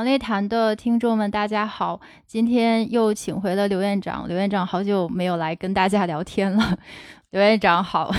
[0.00, 2.00] 强烈谈的听众们，大家好！
[2.26, 6.78] 今天又请回了刘院长，刘院长好久没有来跟大家聊天了。
[7.32, 8.10] 刘院长好，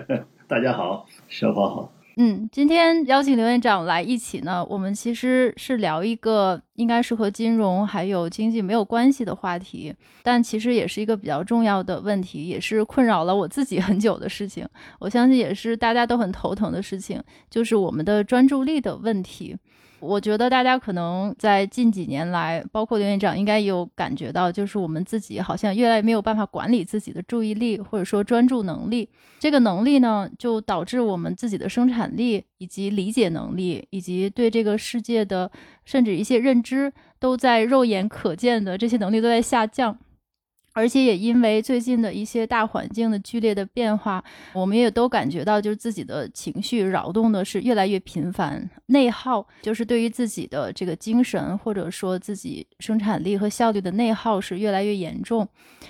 [0.46, 1.92] 大家好，小宝好。
[2.18, 14.68] 嗯，今天邀请刘院长来一起呢，我们其实是聊一个应该是和金融还有经济没有关系的话题，但其实也是一个比较重要的问题，也是困扰了我自己很久的事情。
[14.98, 17.18] 我相信也是大家都很头疼的事情，
[17.48, 19.56] 就是我们的专注力的问题。
[20.00, 29.08] 我觉得大家可能在近几年来，包括刘院长，应该有感觉到，就是我们自己好像越来越没有办法管理自己的注意力，或者说专注能力。
[29.38, 35.50] 这个能力呢，就导致我们自己的生产力、以及理解能力，以及对这个世界的
[35.84, 39.98] 甚至一些认知，都在肉眼可见的这些能力都在下降。
[40.72, 55.46] 而且也因为最近的一些大环境的剧烈的变化，我们也都感觉到，就是自己的情绪扰动的是越来越频繁，内耗就是对于自己的这个精神或者说自己生产力和效率的内耗是越来越严重。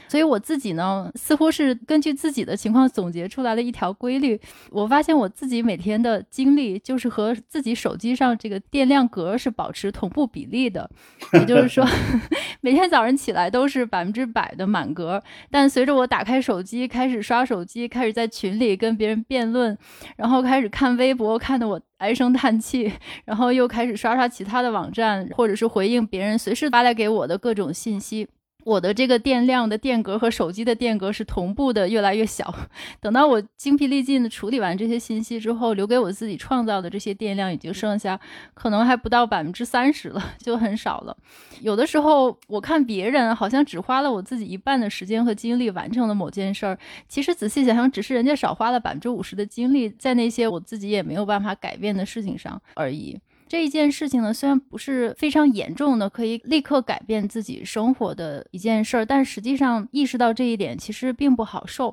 [0.09, 4.41] 所以我自己呢，似乎是根据自己的情况总结出来了一条规律。
[4.71, 10.89] 我发现我自己每天的精力就是和自己手机上这个电量格是保持同步比例的，
[11.33, 11.87] 也就是说，
[12.63, 14.70] 每天早上起来都是百分之百的。
[14.71, 19.77] 满格，但随着我打开手机，开始刷手机，开始在群里跟别人辩论，
[20.17, 22.93] 然后开始看微博，看得我唉声叹气，
[23.25, 28.29] 然后又开始刷刷其他的网站，或者是回应别人随时发来给我的各种信息。
[28.65, 32.55] 我的这个电量的电格和手机的电格是同步的，越来越小。
[33.01, 38.19] 等到我精疲力尽的处理完这些信息之后，留给我自己创造的这些电量已经剩下，
[38.55, 41.17] 可能还不到百分之三十了，就很少了。
[41.61, 53.19] 有的时候我看别人好像只花了我自己一半的时间和精力完成了某件事儿，其实仔细想想，只是人家少花了百分之五十的精力在那些我自己也没有办法改变的事情上而已。
[53.51, 61.93] 这一件事情呢，虽然不是非常严重的，可以立刻改变自己生活的一件事儿，但实际上意识到这一点其实并不好受。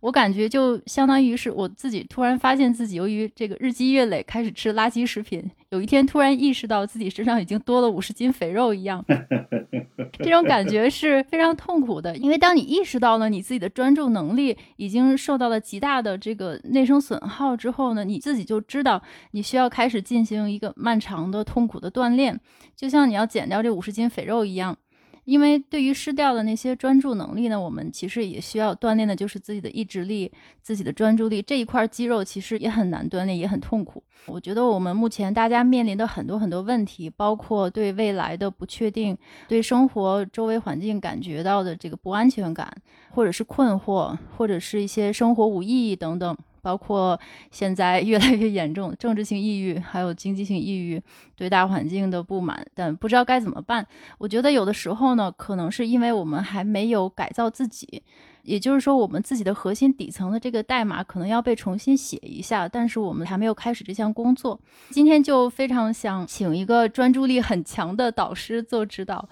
[0.00, 9.04] 我感觉就相当于是我自己突然发现自己由于这个日积月累开始吃垃圾食品，有一天突然意识到自己身上已经多了五十斤肥肉一样，
[10.18, 12.16] 这种感觉是非常痛苦的。
[12.16, 19.02] 因为当你意识到了你自己的专注能力已经受到了极大的这个内生损耗之后呢，你自己就知道
[19.32, 22.38] 你需要开始进行一个漫长的痛苦的锻炼，
[22.76, 24.76] 就像你要减掉这五十斤肥肉一样。
[25.26, 30.30] 因为对于失掉的那些专注能力呢，我们其实也需要锻炼的，就是自己的意志力、
[30.62, 34.02] 自己的专注力这一块肌肉，其实也很难锻炼，也很痛苦。
[34.26, 42.72] 我觉得我们目前大家面临的很多很多问题，包括对未来的不确定，对生活周围环境感觉到的这个不安全感，
[43.10, 46.36] 或者是困惑，或者是一些生活无意义等等。
[46.66, 47.16] 包括
[47.52, 51.00] 现在越来越严重政治性抑郁，还有经济性抑郁，
[51.36, 53.86] 对大环境的不满，但不知道该怎么办。
[54.18, 58.02] 我觉得有的时候呢，可能是因为我们还没有改造自己。
[58.42, 64.58] 也就是说，我们自己的核心底层的这个代码可能要被重新写一下，但是我们还没有开始这项工作。
[64.90, 69.28] 今天就非常想请一个专注力很强的导师做指导。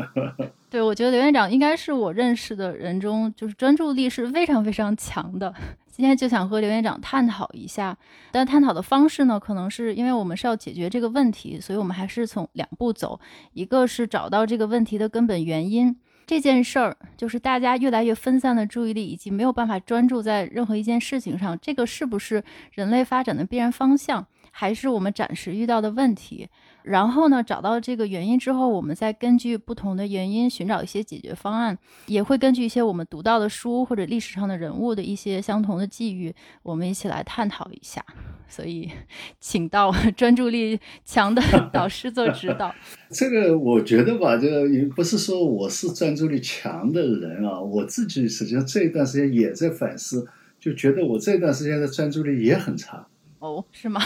[0.70, 5.54] 对，我觉得刘院长应该是我认识的人中，就是专注力是非常非常强的。
[5.98, 7.98] 今天就想和刘院长探讨一下，
[8.30, 13.18] 但探讨的方式呢，可能是因为我们是要解决这个问题，所以我们还是从两步走，
[13.52, 15.96] 一个是找到这个问题的根本原因。
[16.24, 21.58] 这件事儿就是大家越来越分散的注意力，以及没有办法专注在任何一件事情上。
[21.60, 26.48] 这个是不是人类发展的必然方向，还是我们暂时遇到的问题？
[26.88, 31.76] 然后呢，找到这个原因之后，我们再根据不同的原因寻找一些解决方案，
[32.06, 38.04] 也会根据一些我们读到的书或者历史上的人物的一些相同的际遇，我们一起来探讨一下。
[38.48, 38.90] 所以，
[39.38, 42.74] 请到专注力强的 导师做指导。
[43.12, 50.26] 这个我觉得吧，这个也不是说我是专注力强的人啊，我自己实际上这一段时间也在反思，
[50.58, 53.06] 就觉得我这段时间的专注力也很差。
[53.40, 54.00] 哦，是吗？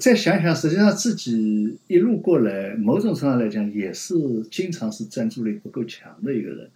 [0.00, 4.14] 再想想，实际上自己一路过来，某种程度上来讲，也是
[4.50, 6.70] 经常是专注力不够强的一个人。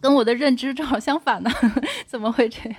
[0.00, 1.50] 跟我的认知正好相反呢，
[2.06, 2.78] 怎么会这样？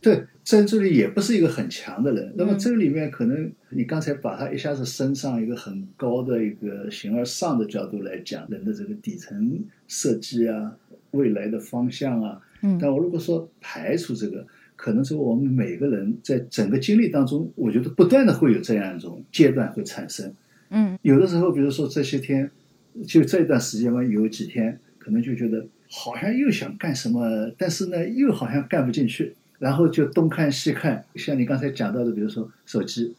[0.00, 2.32] 对，专注力也不是一个很强的人。
[2.36, 10.76] 那么这里面，可能你刚才把它一下子升上一个很高的一个形而上的角度来讲，人的这个底层设计啊，
[11.12, 12.40] 未来的方向啊。
[12.62, 12.78] 嗯。
[12.80, 14.46] 但我如果说排除这个。
[14.82, 20.34] 可能是我们每个人在整个经历当中，我觉得不断的会有这样一种阶段会产生。
[20.70, 22.50] 嗯，有的时候，比如说这些天，
[23.06, 31.04] 就这段时间吧，有几天可能就觉得好像又想干什么，但是呢又好像干不进去，然后就东看西看。
[31.14, 33.14] 像你刚才讲到的，比如说手机，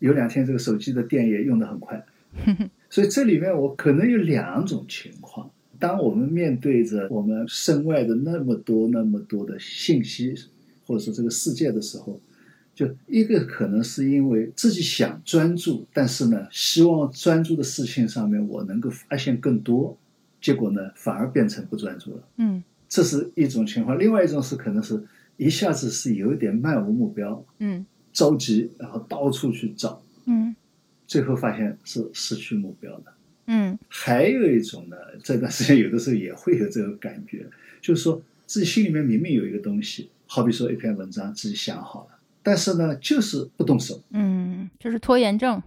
[0.00, 2.04] 有两天这个手机的电也用得很快，
[2.90, 5.48] 所以这里面我可能有两种情况：
[5.78, 10.34] 当我们面对着我们身外的那么多、那么多的信息，
[10.88, 12.18] 或者说这个世界的时候，
[12.74, 19.96] 就一个可能是因为自己想专注，但是呢，希望专注的事情上面我能够发现更多，
[20.40, 22.22] 结果呢，反而变成不专注了。
[22.38, 24.98] 嗯这是一种情况，另外一种是可能是
[25.36, 30.56] 一下子是有点漫无目标，嗯着急，然后到处去找，嗯
[31.06, 33.12] 最后发现是失去目标的。
[33.50, 37.46] 嗯还有一种呢，这段时间有的时候也会有这个感觉，
[37.82, 45.60] 就是说自己心里面明明有一个东西，好比说一篇文章自己想好了，但是呢就是不动手，嗯，就是拖延症。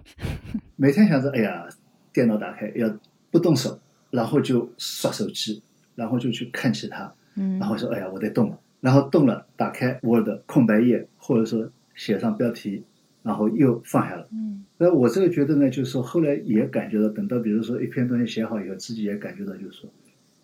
[0.75, 1.68] 每天想着哎呀，
[2.13, 2.88] 电脑打开要
[3.31, 3.80] 不动手，
[4.12, 5.62] 然后就刷手机，
[5.96, 12.84] 然后就去看其他，嗯然后说哎呀我得动了，然后动了，打开 Word 空白页，或者说写上标题，
[13.24, 14.28] 然后又放下了。
[14.31, 19.90] 嗯那我这个觉得呢，就是说后来也感觉到，等到比如说一篇东西写好以后，自己也感觉到，就是说，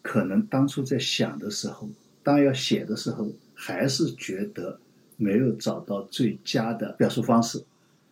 [0.03, 1.89] 可能当初在想的时候，
[2.21, 3.27] 当要写的时候，
[3.59, 4.79] 还是觉得
[5.15, 7.63] 没有找到最佳的表述方式，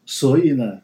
[0.07, 0.81] 所以呢，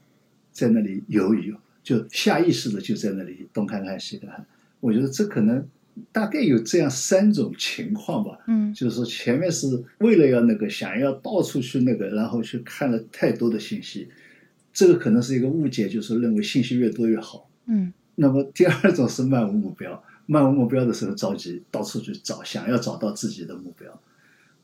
[0.52, 4.46] 在那里犹豫，就下意识的就在那里东看看西看看。
[4.80, 5.68] 我觉得这可能
[6.12, 8.38] 大概有这样三种情况吧。
[8.46, 14.08] 嗯就是说前面是为了要那个想要到处去那个，然后去看了太多的信息，
[14.72, 17.50] 这个可能是一个误解，就是认为信息越多越好。
[17.66, 24.00] 嗯那么第二种是漫无目标，漫无目标的时候着急，到处去找，想要找到自己的目标。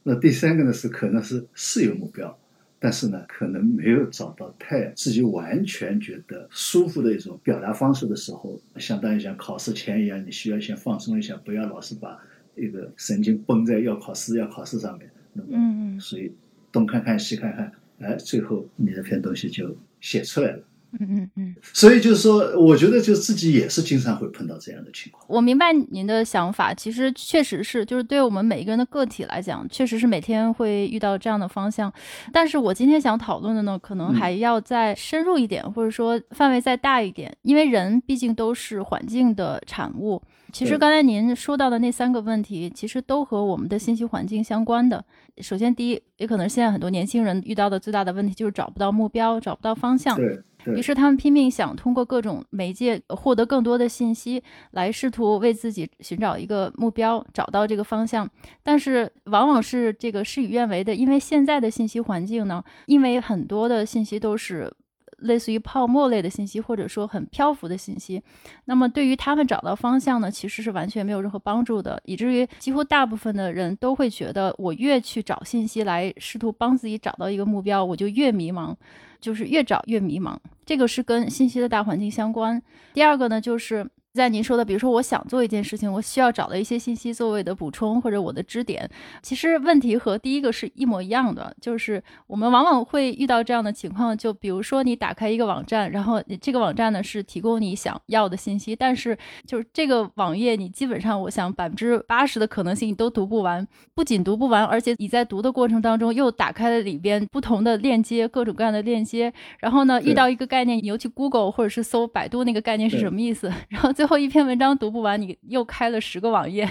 [0.10, 2.40] 那第三个呢是可能是是有目标，
[2.80, 12.18] 但是呢可能没有找到太自己完全觉得舒服的一种表达方式的时候，相当于像考试前一样，你需要先放松一下，不要老是把
[12.56, 15.12] 一个神经绷在要考试要考试上面。
[15.34, 16.32] 那么嗯所以
[16.72, 17.70] 东看看西看看，
[18.00, 20.64] 哎，最后你那篇东西就写出来了。
[21.00, 25.24] 嗯嗯嗯，所以就是说，我觉得就自己也是经常会碰到这样的情况。
[25.28, 31.92] 我明白您的想法，其实确实是，就是对我们每一个人的个体来讲，确实是每天会遇到这样的方向。
[32.32, 40.22] 但是我今天想讨论的呢，可能嗯还要再深入一点，或者说范围再大一点，因为人毕竟都是环境的产物。
[40.54, 45.04] 其实刚才您说到的那三个问题，其实都和我们的信息环境相关的。
[45.40, 50.16] 首先，第一，也可能现在很多年轻人遇到的最大的问题就是找不到目标，找不到方向。
[50.16, 50.44] 对对
[50.76, 58.30] 于是他们拼命想通过各种媒介获得更多的信息，来试图为自己寻找一个目标，找到这个方向。
[58.64, 64.74] 但是往往是这个事与愿违的，因为现在的信息环境呢，因为很多的信息都是。
[65.22, 68.22] 类似于泡沫类的信息，或者说很漂浮的信息，
[68.66, 78.76] 那么对于他们找到方向呢，其实是完全没有任何帮助的，以至于几乎大部分的人都会觉得，我越去找信息来试图帮自己找到一个目标，我就越迷茫。
[79.20, 82.62] 就是越找越迷茫，这个是跟信息的大环境相关。
[82.94, 83.88] 第二个呢，就是
[84.18, 88.90] 在您说的，比如说我想做一件事情，我需要找到一些信息作为的补充或者我的支点。
[89.22, 116.68] 其实问题和第一个是一模一样的，就是我们往往会遇到这样的情况，就比如说你打开一个网站，然后这个网站呢是提供你想要的信息，但是就是这个网页你基本上我想百分之八十的可能性你都读不完，不仅读不完，而且你在读的过程当中又打开了里边不同的链接，各种各样的链接，然后呢遇到一个概念，你又去 Google 或者是搜百度那个概念是什么意思，然后最后一篇文章读不完，你又开了十个网页，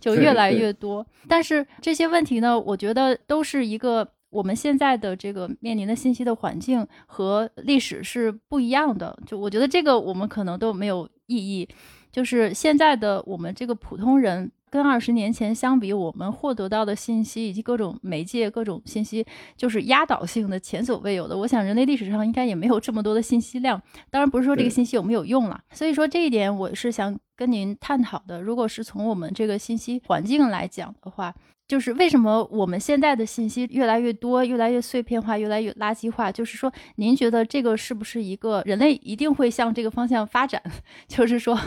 [0.00, 1.04] 就越来越多。
[1.28, 4.08] 但是这些问题呢，我觉得都是一个。
[4.28, 11.66] 我们现在的这个面临的信息的环境和历史是不一样的，就我觉得这个我们可能都没有意义。
[12.12, 19.24] 就是现在的我们这个普通人，跟二十年前相比，我们获得到的信息以及各种媒介、各种信息，
[19.56, 21.36] 就是压倒性的、前所未有的。
[21.36, 23.80] 我想人类历史上应该也没有这么多的信息量。
[24.10, 28.42] 当然不是说这个信息有没有用了，所以说这一点我是想跟您探讨的。
[28.42, 31.32] 如果是从我们这个信息环境来讲的话，
[31.68, 36.30] 就是为什么我们现在的信息越来越多、越来越碎片化、越来越垃圾化？
[36.30, 40.62] 就是说，您觉得这个是不是一个人类一定会向这个方向发展？
[41.08, 41.58] 就是说，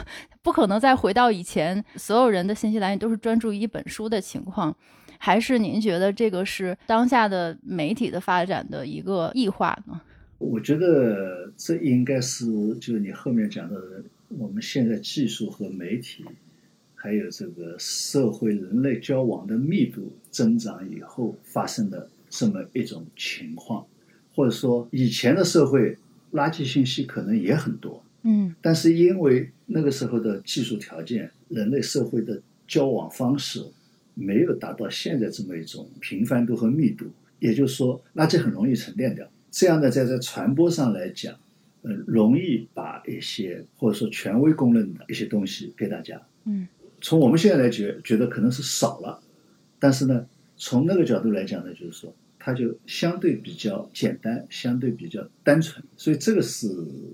[0.42, 4.74] 不可能再回到以前所有人的信息来源都是专注于一本书的情况，
[5.18, 10.00] 还是您觉得这个是当下的媒体的发展的一个异化呢？
[10.38, 16.24] 我觉得这应该是就是你后面讲到的，我们现在技术和媒体，
[17.02, 23.86] 还有这个社会人类交往的密度增长以后发生的这么一种情况，
[24.36, 25.98] 或者说以前的社会
[26.34, 33.64] 垃圾信息可能也很多，嗯但是因为那个时候的技术条件，人类社会的交往方式
[34.14, 37.06] 没有达到现在这么一种频繁度和密度，
[37.40, 39.26] 也就是说，垃圾很容易沉淀掉。
[39.50, 41.34] 这样呢，在在传播上来讲，
[41.84, 46.22] 呃容易把一些或者说权威公认的一些东西给大家。
[46.44, 46.68] 嗯
[47.02, 49.22] 从我们现在来觉觉得可能是少了，
[49.80, 50.26] 但是呢，
[50.58, 56.68] 从那个角度来讲呢，就是说它就相对比较简单，相对比较单纯，所以这个是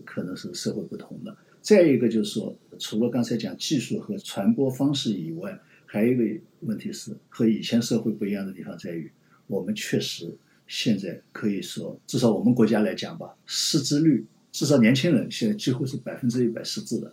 [0.05, 1.35] 可能是社会不同的。
[1.61, 9.11] 再一个就是说，除了刚才讲技术和传播方式以外，还有一个问题是和以前社会不一样的地方在于，
[9.47, 10.31] 我们确实
[10.67, 17.11] 现在可以说，至少我们国家来讲吧，识字率至少年轻人现在几乎是百分之一百识字的，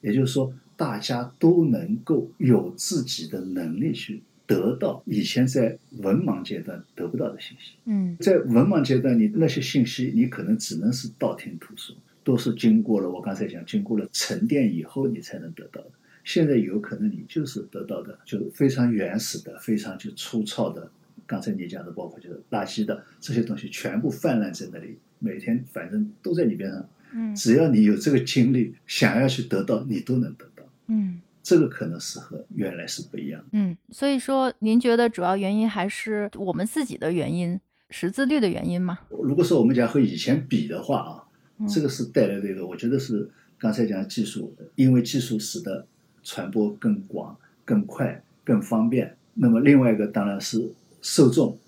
[0.00, 7.74] 也就是说，大家都能够有自己的能力去得到以前在文盲阶段得不到的信息。
[7.84, 15.90] 嗯在文盲阶段，你那些信息你可能只能是道听途说，都是经过了我刚才讲，经过了沉淀以后你才能得到的。
[16.24, 20.90] 现在有可能你就是得到的就非常原始的、非常就粗糙的，
[21.26, 26.80] 刚才你讲的，包括就是垃圾的这些东西，全部泛滥在那里，每天反正都在你边上。
[27.14, 30.51] 嗯只要你有这个精力，想要去得到，你都能得到。
[30.92, 33.48] 嗯这个可能是和原来是不一样的。
[33.52, 37.58] 嗯，所以说您觉得主要原因还是我们自己的原因，
[37.90, 39.00] 识字率的原因吗？
[39.10, 41.24] 如果说我们讲和以前比的话啊，
[41.58, 45.84] 嗯这个是带来的一个，我觉得是刚才讲的技术，因为技术使得
[46.22, 49.16] 传播更广、更快、更方便。
[49.34, 50.70] 那么另外一个当然是
[51.00, 51.58] 受众，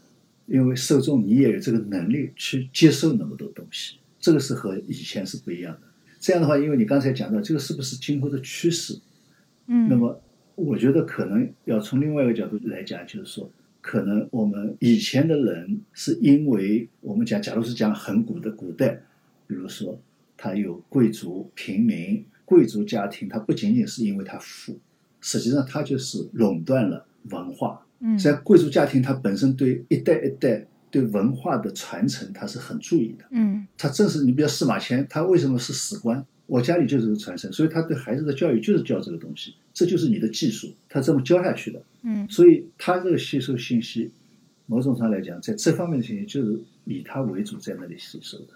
[0.47, 5.81] 因为受众你也有这个能力去接受那么多东西，这个是和以前是不一样的。
[6.21, 8.97] 这样的话，因为你刚才讲到这个是不是今后的趋势，
[9.67, 10.21] 嗯，那么
[10.55, 19.01] 我觉得可能要从另外一个角度来讲，就是说，可能我们以前的人是因为我们讲，假如是讲很古的古代，
[19.47, 19.99] 比如说
[20.37, 24.79] 他有贵族、平民、贵族家庭，他不仅仅是因为他富，
[25.21, 27.81] 实际上他就是垄断了文化。
[28.01, 33.25] 嗯在贵族家庭，他本身对一代一代对文化的传承，他是很注意的。
[33.31, 36.25] 嗯他正是你比如司马迁，他为什么是史官？
[36.47, 41.83] 我家里就是个传承，所以他对孩子的教育就是教这个东西，这就是你的技术，他这么教下去的。
[42.03, 44.11] 嗯所以他这个吸收信息，
[44.67, 48.49] 某种上来讲，在这方面的信息就是以他为主在那里吸收的，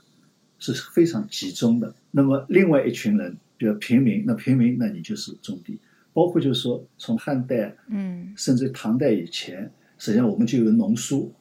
[0.58, 1.94] 是非常集中的。
[2.10, 5.78] 那么另外一群人，比如平民，那平民那你就是种地，
[6.12, 11.32] 包括就是说从汉代嗯甚至唐代以前，实际上我们就有农书，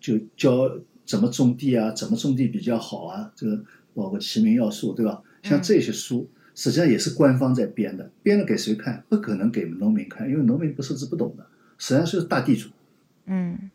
[0.00, 0.68] 就教
[1.04, 5.22] 怎么种地啊，怎么种地比较好啊，这个包括齐民要术，对吧？
[5.42, 9.04] 像这些书，实际上也是官方在编的，编了给谁看？
[9.08, 11.46] 不可能给农民看，因为农民不识字不懂的，
[11.78, 12.68] 实际上是大地主。
[13.26, 13.70] 嗯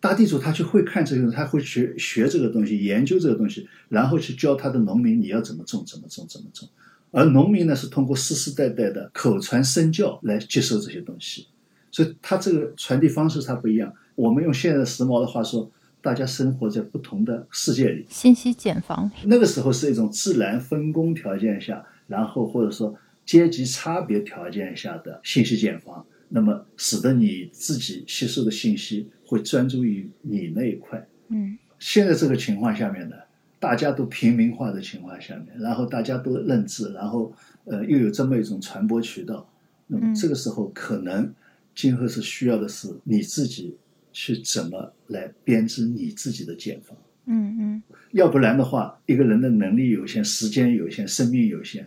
[0.00, 6.68] 大地主他就会看这个，他会学学这个东西，研究这个东西，然后去教他的农民你要怎么种，怎么种，怎么种。
[7.12, 11.46] 而农民呢是通过世世代代的口传身教来接受这些东西，
[11.92, 13.92] 所以他这个传递方式他不一样。
[14.14, 15.70] 我们用现在时髦的话说，
[16.02, 18.04] 大家生活在不同的世界里。
[18.10, 19.10] 信息茧房。
[19.24, 22.94] 那个时候是一种自然分工条件下，然后或者说
[23.24, 31.06] 阶级差别条件下的信息茧房，那么使得你自己吸收的信息会专注于你那一块。
[31.28, 33.16] 嗯现在这个情况下面呢，
[33.58, 37.32] 大家都平民化的情况下面，然后大家都认字，然后
[37.64, 39.48] 呃又有这么一种传播渠道，
[39.86, 41.32] 那么嗯这个时候可能
[41.74, 43.76] 今后是需要的是你自己
[44.12, 46.96] 去怎么来编织你自己的茧房。
[47.26, 51.86] 嗯嗯要不然的话，一个人的能力有限，时间有限，生命有限，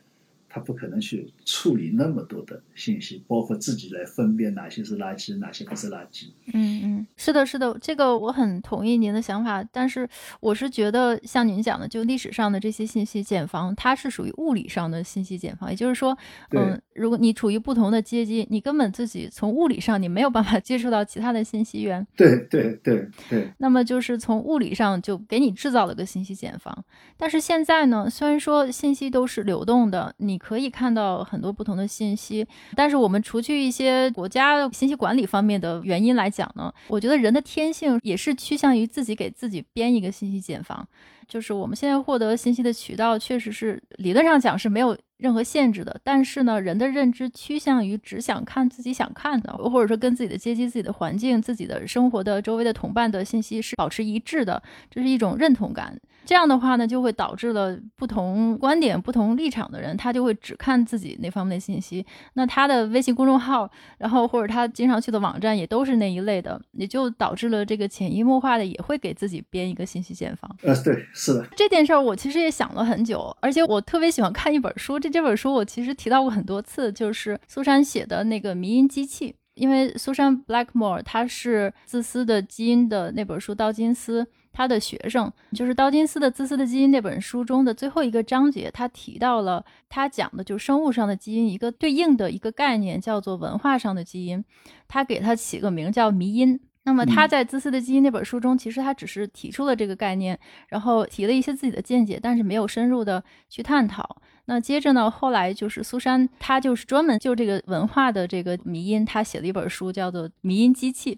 [0.56, 6.28] 他不可能去处理那么多的信息，包括自己来分辨哪些是垃圾，哪些不是垃圾。
[6.54, 10.08] 嗯嗯，是的，是的，这个我很同意您的想法，但是
[10.40, 16.18] 我是觉得像您讲的，就历史上的这些信息茧房，它是属于物理上的信息茧房，也就是说，
[16.52, 26.86] 嗯，如果你处于不同的阶级，你根本自己从物理上你没有办法 接触到其他的信息源，对对对对，那么就是从物理上就给你制造了个信息茧房。
[27.18, 40.88] 但是现在呢，虽然说信息都是流动的，你可以看到很多不同的信息，但是我们除去一些国家信息管理方面的原因来讲呢，我觉得人的天性也是趋向于自己给自己编一个信息茧房。
[41.28, 54.62] 就是我们现在获得信息的渠道，确实是理论上讲是没有任何限制的，但是呢，人的认知趋向于只想看自己想看的，或者说跟自己的阶级、自己的环境、自己的生活的周围的同伴的信息是保持一致的，
[54.92, 56.00] 这是一种认同感。
[56.25, 62.05] 这样的话呢，就会导致了不同观点、不同立场的人，他就会只看自己那方面的信息。
[62.34, 70.53] 那他的微信公众号，然后或者他经常去的网站也都是那一类的，也就导致了这个潜移默化的也会给自己编一个信息茧房。
[70.63, 79.32] 呃，对，是的，这件事儿我其实也想了很久，而且我特别喜欢看一本书，这这本书我其实提到过很多次，就是苏珊写的那个《迷因机器》。
[79.55, 84.22] 因为苏珊· Blackmore 她是《自私的基因》的那本书《道金斯》，
[84.56, 94.46] 他的学生，就是道金斯的《自私的基因》那本书中的最后一个章节，他提到了他讲的就是生物上的基因一个对应的一个概念，叫做文化上的基因，
[94.88, 96.58] 他给他起个名叫迷因。
[96.86, 100.39] 那么他在《自私的基因》那本书中，其实他只是提出了这个概念，
[100.70, 104.22] 然后提了一些自己的见解，但是没有深入的去探讨。
[104.48, 105.10] 那接着呢？
[105.10, 111.15] 后来就是苏珊，她就是专门就这个文化的这个迷因，她写了一本书，叫做《迷因机器》，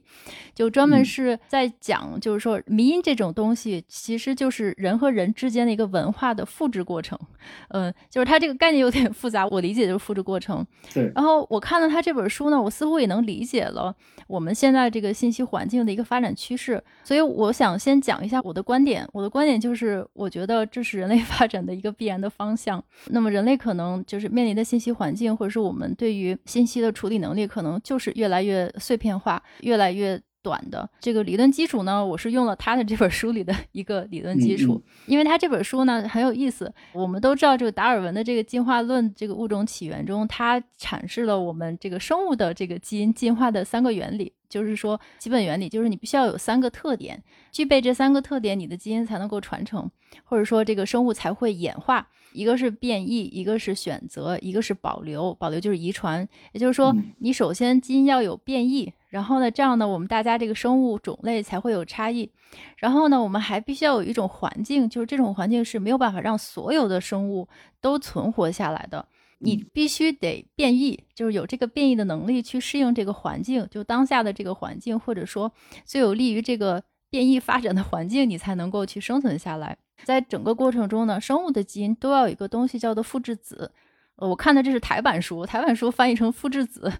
[0.55, 7.19] 就专门是在讲，就是说迷因这种东西，其实就是人和人之间的一个文化的复制过程。
[7.67, 10.65] 嗯，就是它这个概念有点复杂，我理解就是复制过程。
[10.93, 11.11] 对。
[11.13, 13.93] 然后我看了他这本书呢，我似乎也能理解了
[14.27, 16.83] 我们现在这个信息环境的一个发展趋势。
[17.05, 19.07] 所以我想先讲一下我的观点。
[19.13, 22.83] 我的观点就是，我觉得这是人类 发展的一个必然的方向。
[23.05, 30.89] 那么人类可能就是面临的信息环境，或者是我们对于信息的处理能力，可能就是越来越碎片化，越来越短的。
[30.99, 36.73] 这个理论基础呢，我是用了他的这本书里的一个理论基础，因为他这本书呢很有意思。
[36.93, 49.89] 我们都知道，这个达尔文的这个进化论，这个物种起源中，它阐释了我们这个生物的这个基因进化的三个原理，就是说基本原理就是你必须要有三个特点，具备这三个特点，你的基因才能够传承，
[50.23, 52.07] 或者说这个生物才会演化。
[52.33, 55.33] 一个是变异，一个是选择，一个是保留。
[55.35, 62.29] 保留就是遗传，也就是说，你首先基因要有变异，然后呢，这样呢，我们大家这个生物种类才会有差异。
[62.75, 67.47] 然后呢，我们还必须要有一种环境，就是这种环境是没有办法让所有的生物
[67.81, 69.07] 都存活下来的。
[69.39, 75.51] 你必须得变异，就是有这个变异的能力去适应这个环境，就当下的这个环境，或者说
[75.85, 79.77] 最有利于这个变异发展的环境，你才能够去生存下来。
[80.03, 83.71] 在整个过程中呢，生物的基因都要有一个东西叫做复制子。
[84.17, 86.91] 我看的这是台版书，台版书翻译成复制子，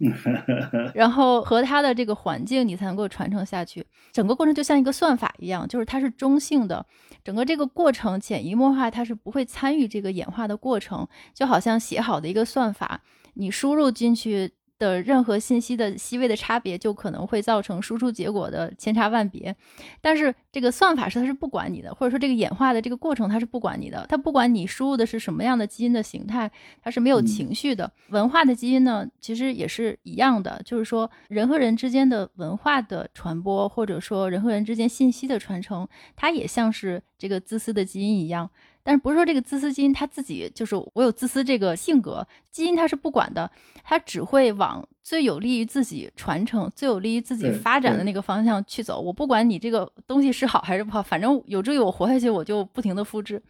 [0.94, 3.84] 然后和它的这个环境，你才能够传承下去。
[4.12, 6.84] 整个过程就像一个算法一样，就是它是中性的，
[7.24, 13.00] 整个这个过程潜移默化，它是不会参与这个演化的过程，就好像写好的一个算法，
[13.34, 14.52] 你输入进去。
[14.78, 19.54] 的任何信息的细微的差别，就可能会造成输出结果的千差万别。
[20.00, 26.50] 但是这个算法是它是不管你的，或者说这个演化的这个过程它是不管你的，它不管你输入的是什么样的基因的形态，
[26.82, 27.90] 它是没有情绪的。
[28.08, 38.50] 文化的基因呢，其实也是一样的，就是说人和人之间的文化的传播，或者说人和人之间信息的传承，它也像是这个自私的基因一样。
[38.84, 43.50] 但是不是说这个自私基因它自己就是我有自私这个性格，基因它是不管的，
[43.84, 49.00] 它只会往最有利于自己传承、最有利于自己发展的那个方向去走。
[49.00, 53.40] 我不管你这个东西是好还是不好，反正有助于我活下去，我就不停的复制。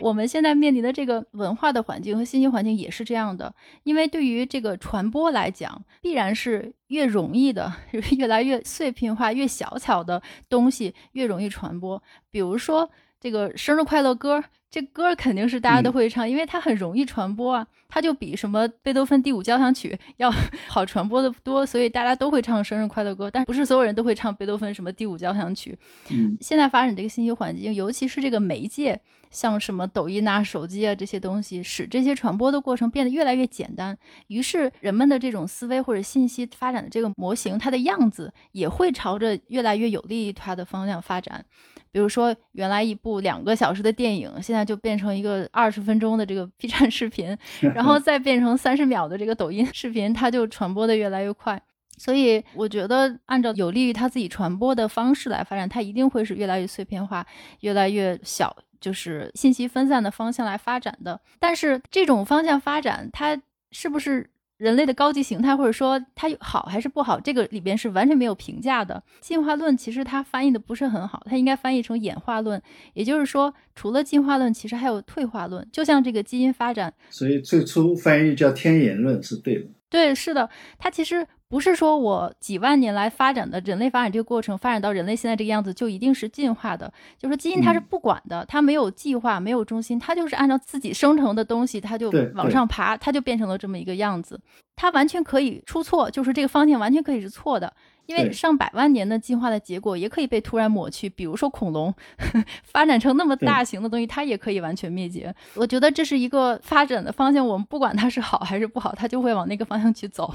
[0.00, 7.72] 我们现在面临的这个文化的环境和信息环境也是这样的，因为对于这个传播来讲，必然是越容易的、
[8.18, 12.02] 越来越碎片化、越小巧的东西越容易传播。
[12.32, 12.90] 比如说
[13.20, 14.42] 这个生日快乐歌。
[14.72, 20.32] 这歌肯定是大家都会唱，因为它很容易传播啊，它就比什么贝多芬第五交响曲 要
[20.66, 23.30] 好传播的多，所以大家都会唱生日快乐歌。
[23.30, 25.78] 但不是所有人都会唱贝多芬什么第五交响曲。
[26.08, 28.98] 嗯，现在发展这个信息环境，尤其是这个媒介，
[29.30, 33.98] 像什么抖音啊、手机啊这些东西，使这些传播的过程变得越来越简单。
[34.28, 41.44] 于是人们的这种思维或者信息发展的这个模型，它的样子也会朝着越来越有利于它的方向发展。
[41.90, 47.36] 比如说，原来一部两个小时的电影，现在就变成一个二十分钟的这个 B 站视频，
[47.74, 51.60] 然后再变成三十秒的这个抖音视频，它就传播的越来越快。
[51.98, 57.24] 所以，我觉得按照有利于它自己传播的方式来发展，它一定会是越来越碎片化、
[57.60, 61.20] 越来越小，就是信息分散的方向来发展的。
[61.38, 64.28] 但是，这种方向发展，它是不是？
[64.62, 69.02] 人类的高级形态，或者说它好还是不好，这个里边是完全没有评价的。
[69.20, 72.62] 进化论其实它翻译的不是很好，它应该翻译成演化论。
[72.94, 75.66] 也就是说，除了进化论，其实还有退化论。
[75.72, 79.66] 就像这个基因发展，所以最初翻译叫天演论是对的。
[79.90, 80.48] 对，是的，
[80.78, 81.26] 它其实。
[81.52, 86.90] 不是说我几万年来发展的人类发展这个过程，发展到人类现在这个样子就一定是进化的。
[87.18, 94.40] 就是基因它是不管的，它没有计划，没有中心，它就是按照自己生成的东西，它就往上爬，它就变成了这么一个样子。
[94.74, 97.70] 它完全可以出错，就是这个方向完全可以是错的，
[98.06, 101.06] 因为上百万年的进化的结果也可以被突然抹去。
[101.06, 101.94] 比如说恐龙
[102.64, 105.34] 发展成那么大型的东西，它也可以完全灭绝。
[105.54, 110.32] 我觉得这是一个发展的方向，我们不管它是好还是不好，它就会往那个方向去走。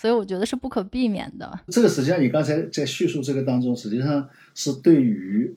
[0.00, 1.60] 所以我觉得是不可避免的。
[1.66, 5.52] 这个实际上，你刚才在叙述这个当中，实际上是对于，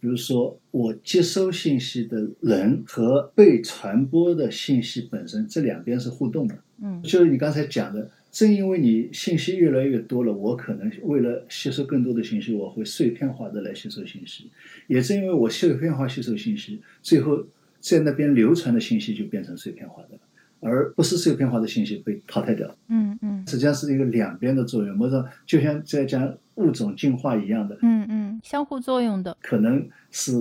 [0.00, 6.56] 比如说我接收信息的人和被传播的信息本身这两边是互动的。
[6.82, 14.50] 嗯，就是你刚才讲的，正因为你信息越来越多了，我可能为了吸收更多的信息，我会碎片化的来吸收信息。
[14.86, 17.44] 也正因为我碎片化吸收信息，最后
[17.78, 20.20] 在那边流传的信息就变成碎片化的了，
[20.62, 22.72] 而不是碎片化的信息被淘汰掉。
[22.88, 29.36] 嗯嗯实际上是一个两边的作用，某种就像在讲物种进化一样的，嗯嗯，相互作用的。
[29.42, 30.32] 可能是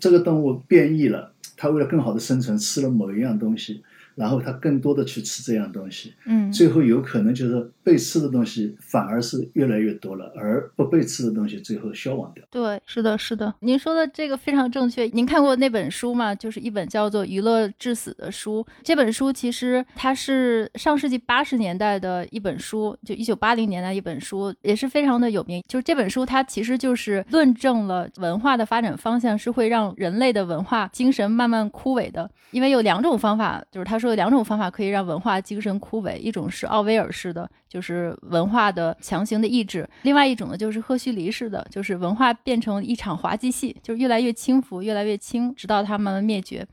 [0.00, 3.82] 这个动物变异了，它为了更好的生存，吃了某一样东西，
[4.14, 12.44] 然后他更多的去吃这样东西，嗯最后有可能就是被吃的东西反而是越来越多了，而不被吃的东西最后消亡掉。
[12.50, 15.04] 对，是的，是的，您说的这个非常正确。
[15.06, 16.34] 您看过那本书吗？
[16.34, 18.64] 就是一本叫做《娱乐至死》的书。
[18.82, 25.62] 这本书其实它是上世纪八十年代的一本书，就一九八零年代一本书，也是非常的有名。
[25.66, 46.66] 就是这本书它其实就是论证了文化的发展方向是会让人类的文化精神慢慢枯萎的，因为有两种方法，就是他说有两种方法可以让文化精神枯萎，一种是奥威尔式的，就是文化的强行的抑制；另外一种呢，就是赫胥黎式的，就是文化变成一场滑稽戏，就是越来越轻浮，越来越轻，直到它慢慢灭绝。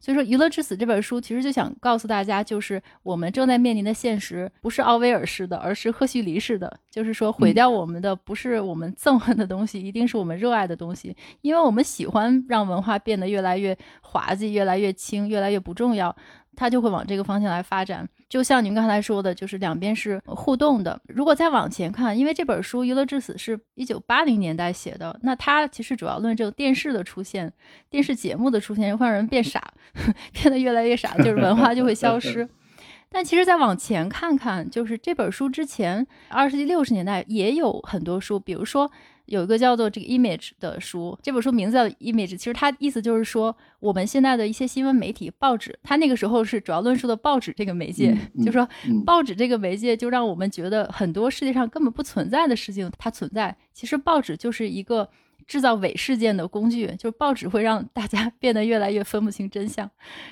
[0.00, 16.14] 所以说，《娱乐至死》这本书其实就想告诉大家，就是我们正在面临的现实不是奥威尔式的，而是赫胥黎式的，就是说毁掉我们的不是我们憎恨的东西，一定是我们热爱的东西，因为我们喜欢让文化变得越来越滑稽、越来越轻、越来越不重要。
[16.56, 18.08] 它就会往这个方向来发展。
[18.28, 21.00] 就像您刚才说的，就是两边是互动的。
[21.06, 27.52] 如果再往前看，因为这本书《娱乐至死》是一九八零年代写的，那它其实主要论证电视的出现、
[27.88, 29.72] 电视节目的出现会让人变傻，
[30.32, 32.48] 变得越来越傻，就是文化就会消失。
[33.08, 38.90] 但其实再往前看看，就是这本书之前，二十世纪六十年代也有很多书，比如说
[39.26, 55.08] 有一个叫做这个 Image 的书，这本书名字叫 Image，其实它意思就是说，我们现在的一些新闻媒体、报纸，它那个时候是主要论述的报纸这个媒介， 嗯嗯就说嗯报纸这个媒介就让我们觉得很多世界上根本不存在的事情它存在，其实报纸就是一个。
[55.46, 59.88] 制造伪事件的工具，就是报纸会让大家 变得越来越分不清真相。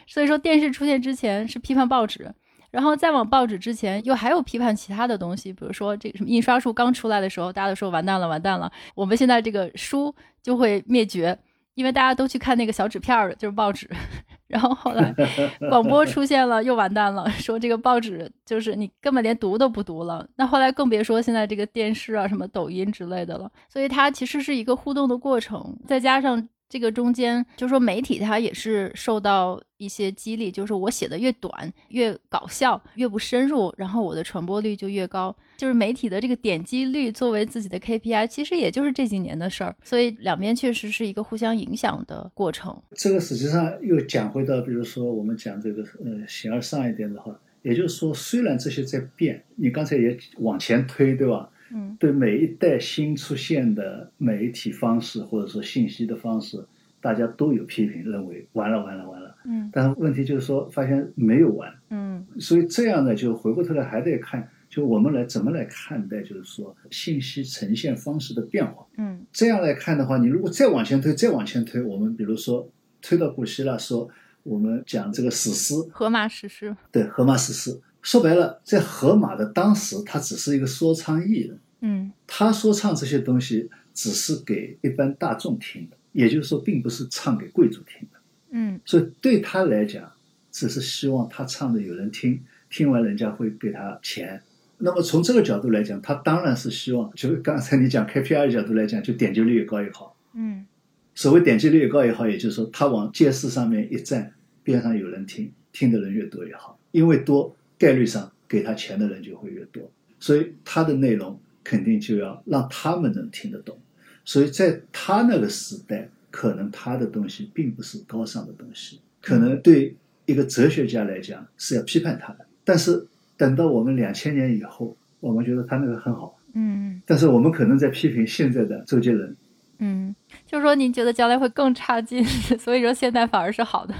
[0.08, 2.34] 所以说，电视出现之前是批判报纸，
[2.74, 11.38] 然后再往报纸之前，又还有批判其他的东西，比如说这个什么印刷术刚出来的时候，大家都说完蛋了，完蛋了，我们现在这个书就会灭绝，
[11.74, 13.88] 因为大家都去看那个小纸片儿，就是报纸。
[14.48, 15.14] 然后后来
[15.70, 20.26] 广播出现了，又完蛋了，说这个报纸就是你根本连读都不读了。
[20.34, 23.48] 那后来更别说现在这个电视啊、什么抖音之类的了。
[23.68, 26.48] 所以它其实是一个互动的过程，再加上。
[26.74, 35.32] 这个中间，就是说媒体它也是受到一些激励，就是我写的越短、越搞笑、越不深入，然后我的传播率就越高。
[35.56, 39.76] 就是媒体的这个点击率作为自己的 KPI，其实也就是这几年的事儿。
[39.84, 42.76] 所以两边确实是一个互相影响的过程。
[42.96, 51.48] 这个实际上又讲回到，比如说我们讲这个呃形而上一点的话，也就是说，虽然这些在变，你刚才也往前推，对吧？
[51.74, 51.96] 嗯。
[52.00, 56.64] 对每一代新出现的媒体方式或者说信息的方式，
[57.00, 59.36] 大家都有批评，认为完了完了完了。
[59.44, 59.68] 嗯。
[59.72, 62.26] 但是问题就是说，发现没有完，嗯。
[62.38, 68.86] 所以这样呢，就回过头来还得看，就我们来怎么来看待，就是说信息呈现方式的变化。
[68.96, 69.26] 嗯。
[69.32, 72.70] 这样来看的话，你如果再往前推，再往前推，我们比如说
[73.02, 74.08] 推到古希腊说，
[74.42, 76.74] 我们讲这个史诗，荷马史诗。
[76.90, 88.18] 对荷马史诗，说白了，在河马的当时，他只是一个说唱艺人，嗯他说唱这些东西只是给一般大众听的，也就是说，并不是唱给贵族听的。
[88.50, 90.12] 嗯所以对他来讲，
[90.52, 92.38] 只是希望他唱的有人听，
[92.70, 94.40] 听完人家会给他钱。
[94.76, 100.14] 那么从这个角度来讲，他当然是希望，就是刚才你讲 KPI 的角度来讲，就点击率越高越好。
[100.34, 100.66] 嗯
[101.14, 113.78] 所谓点击率越高越好，也就是说，他往街市上面一站，边上有人听，听的人越多越好，因为多，概率上给他钱的人就会越多，所以他的内容肯定就要让他们能听得懂。
[114.24, 119.94] 所以在他那个时代，可能他的东西并不是高尚的东西，可能对
[120.26, 122.46] 一个哲学家来讲是要批判他的。
[122.64, 123.06] 但是
[123.36, 129.36] 等到我们两千年以后，我们觉得他那个很好，嗯但是我们可能在批评现在的周杰伦。
[129.78, 130.14] 嗯，
[130.46, 132.24] 就是说您觉得将来会更差劲，
[132.58, 133.94] 所以说现在反而是好的。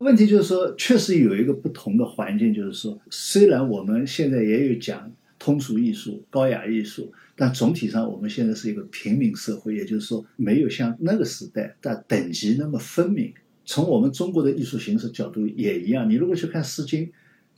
[0.00, 13.30] 问题就是说，确实有一个不同的环境，就是说，虽然我们现在也有讲通俗艺术、高雅艺术，但总体上我们现在是一个平民社会，也就是说，没有像那个时代的等级那么分明。
[13.66, 17.06] 从我们中国的艺术形式角度也一样，你如果去看《诗经》，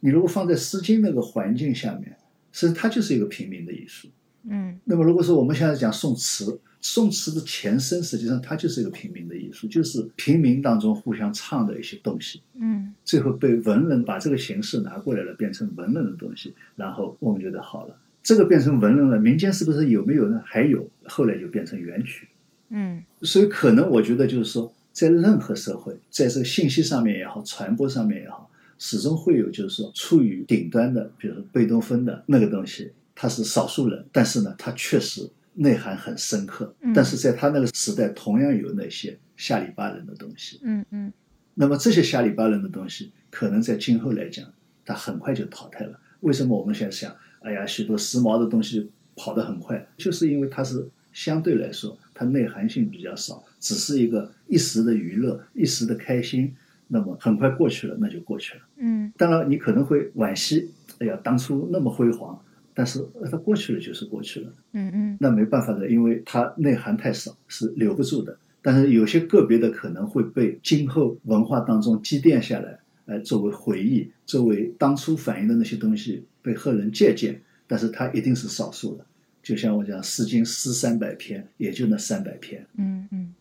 [0.00, 2.16] 你如果放在《诗经》那个环境下面，
[2.50, 4.08] 实它就是一个平民的艺术。
[4.48, 17.96] 嗯那么如果说我们现在讲宋词，宋词的前身实际上它就是一个平民的艺术，就是平民当中互相唱的一些东西，嗯最后被文人把这个形式拿过来了，变成文人的东西，然后我们觉得好了。
[18.22, 20.40] 这个变成文人了，民间是不是有没有呢？
[20.44, 22.28] 还有，后来就变成元曲。
[22.70, 36.74] 嗯所以可能我觉得就是说，在任何社会，在这个信息上面也好，传播上面也好，始终会有就是说处于顶端的，比如说贝多芬的那个东西，他是少数人，但是呢，他确实内涵很深刻。
[36.80, 40.58] 嗯但是在他那个时代，同样有那些下里巴人的东西。
[40.64, 41.12] 嗯嗯
[41.54, 44.44] 那么这些下里巴人的东西，可能在今后来讲，
[44.84, 46.00] 它很快就淘汰了。
[46.18, 56.52] 为什么我们现在想，哎呀，许多时髦的东西跑得很快，就是因为它是相对来说，它内涵性比较少，只是一个一时的娱乐、一时的开心，
[56.88, 58.62] 那么很快过去了，那就过去了。
[58.78, 62.36] 嗯当然，你可能会惋惜，哎呀，当初那么辉煌，
[62.74, 64.52] 但是呃它过去了就是过去了。
[64.72, 68.38] 嗯嗯那没办法的，因为它内涵太少，是留不住的。
[68.60, 79.04] 但是有些个别的可能会被今后文化当中积淀下来，呃，作为回忆，作为当初反映的那些东西被后人借鉴，但是它一定是少数的。
[79.42, 83.34] 就像我讲，《诗经》诗三百篇，也就那三百篇嗯嗯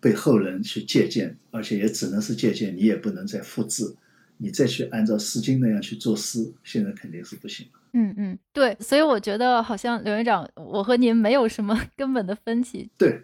[0.00, 3.94] 被后人去借鉴，而且也只能是借鉴，你也不能再复制，
[4.38, 7.80] 你再去按照《诗经》那样去做诗，现在肯定是不行了。
[7.96, 13.22] 嗯嗯，对，所以我觉得好像刘院长，我和您没有什么 根本的分歧，对，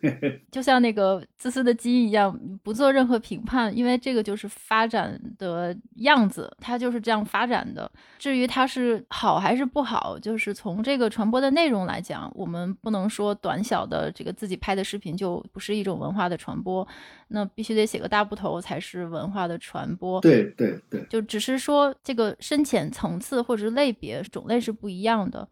[0.50, 7.90] 就像那个自私的鸡一样，不做任何评判，因为这个就是发展的样子，它就是这样发展的。
[8.18, 16.86] 至于它是好还是不好，就是从这个传播的内容来讲，我们不能说短小的这个自己拍的视频就不是一种文化的传播，
[17.28, 20.20] 那必须得写个大部头才是文化的传播。
[20.20, 25.48] 对对对，就只是说这个深浅层次或者是类别种是不一样的，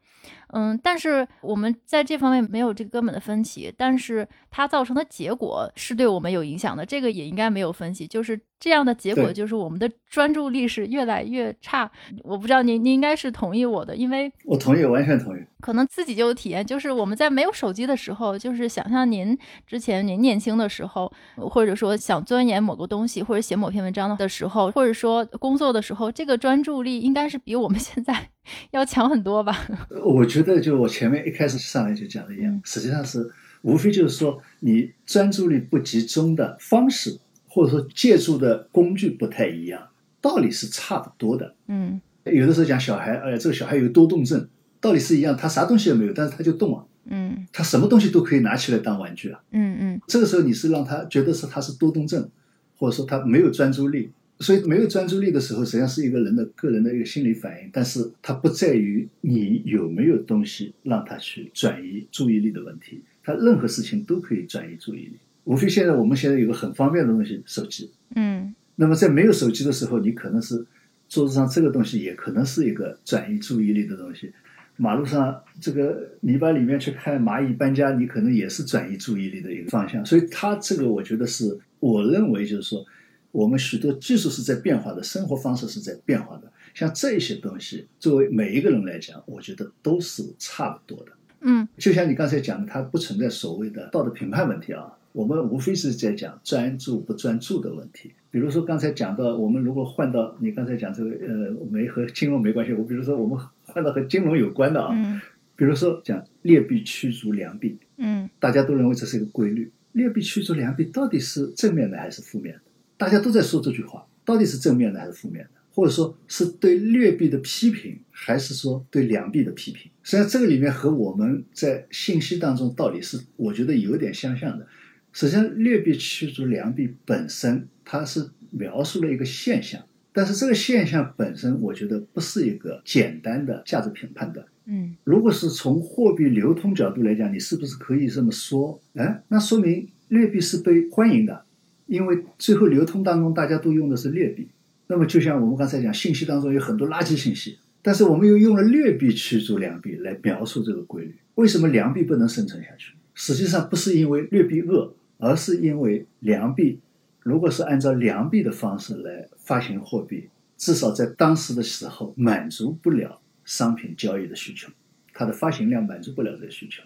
[0.48, 11.90] 嗯，但是我们在这方面没有这个根本的分歧，但是它造成的结果是对我们有影响的，这个也应该没有分歧，就是这样的结果就是我们的专注力是越来越差。
[12.22, 15.40] 我不知道您您应该是同意我的，因为我同意，完全同意。
[15.60, 28.28] 可能自己就有体验，就是我们在没有手机的时候，就是想象您之前您年轻的时候，或者说想钻研某个东西，或者写某篇文章的时候，或者说工作的时候，这个专注力应该是比我们 现在
[28.70, 29.66] 要强很多吧？
[30.04, 33.28] 我觉得就我前面一开始上来就讲的一样，嗯实际上是
[33.62, 37.18] 无非就是说你专注力不集中的方式，
[37.58, 39.88] 或者说借助的工具不太一样，
[40.20, 41.56] 道理是差不多的。
[41.66, 44.48] 嗯有的时候讲小孩，哎呀，这个小孩有多动症，
[44.80, 49.40] 道理是一样，他啥东西也没有，但是他就动啊，嗯他什么东西都可以拿起来当玩具啊。
[49.50, 52.30] 嗯嗯这个时候你是让他觉得是他是多动症，
[52.76, 54.12] 或者说他没有专注力。
[54.40, 63.02] 所以没有专注力的时候，实际上是一个人的个人的一个心理反应，但是它不在于你有没有东西让他去转移注意力的问题。
[63.24, 65.16] 他任何事情都可以转移注意力，
[65.48, 67.90] 无非现在我们现在有个很方便的东西，手机。
[68.14, 70.64] 嗯那么在没有手机的时候，你可能是
[71.08, 74.30] 桌子上这个东西也可能是一个转移注意力的东西。
[74.76, 80.04] 马路上这个泥巴里面去看蚂蚁搬家，你可能也是转移注意力的一个方向。
[80.04, 82.84] 所以它这个我觉得是，我认为就是说，
[83.32, 86.52] 我们许多技术是在变化的，生活方式是在变化的。
[86.74, 91.12] 像这些东西，作为每一个人来讲，我觉得都是差不多的。
[91.40, 98.12] 嗯就像你刚才讲的，它不存在所谓的道德评判问题啊，我们无非是在讲专注不专注的问题。
[98.30, 105.20] 比如说刚才讲到，我们如果换到你刚才讲这个呃，没和金融没关系，我比如说我们换到和金融有关的啊，嗯
[105.56, 109.72] 比如说讲劣币驱逐良币，嗯大家都认为这是一个规律。
[109.90, 112.60] 劣币驱逐良币到底是正面的还是负面的？
[112.96, 115.50] 大家都在说这句话，到底是正面的还是负面的？
[115.72, 119.90] 或者说是对劣币的批评，还是说对良币的批评？
[120.04, 124.64] 实际上，这个里面和我们在信息当中道理是，我觉得有点相像的。
[125.12, 134.46] 实际上，劣币驱逐良币本身，它是描述了一个现象，但是这个现象本身，我觉得不是一个简单的价值评判断。
[134.70, 138.80] 嗯如果是从货币流通角度来讲，你是不是可以这么说？
[138.94, 141.44] 哎，那说明劣币是被欢迎的，
[141.86, 144.48] 因为最后流通当中大家都用的是劣币。
[144.86, 151.14] 那么就像我们刚才讲，信息当中有很多垃圾信息，但是我们又用了劣币驱逐良币来描述这个规律。
[151.34, 152.92] 为什么良币不能生存下去？
[153.14, 156.78] 实际上不是因为劣币恶，而是因为良币，
[157.20, 164.70] 如果是按照良币的方式来发行货币，至少在当时的时候满足不了商品交易的需求，
[165.12, 166.82] 它的发行量满足不了这个需求。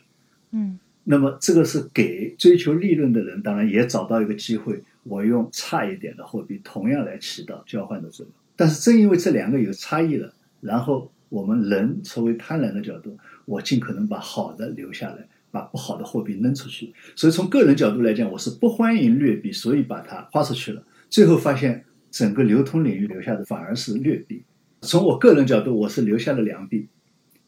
[0.50, 8.32] 嗯那么这个是给追求利润的人，当然也找到一个机会，我用差一点的货币同样来起到交换的作用。
[8.54, 16.92] 但是正因为这两个有差异了，然后我们人成为贪婪的角度，我尽可能把好的留下来，把不好的货币扔出去。
[17.14, 20.82] 所以从个人角度来讲，我是不欢迎劣币，所以把它花出去了。
[21.08, 24.42] 最后发现，整个流通领域留下的反而是劣币。
[24.80, 26.88] 从我个人角度，我是留下了良币，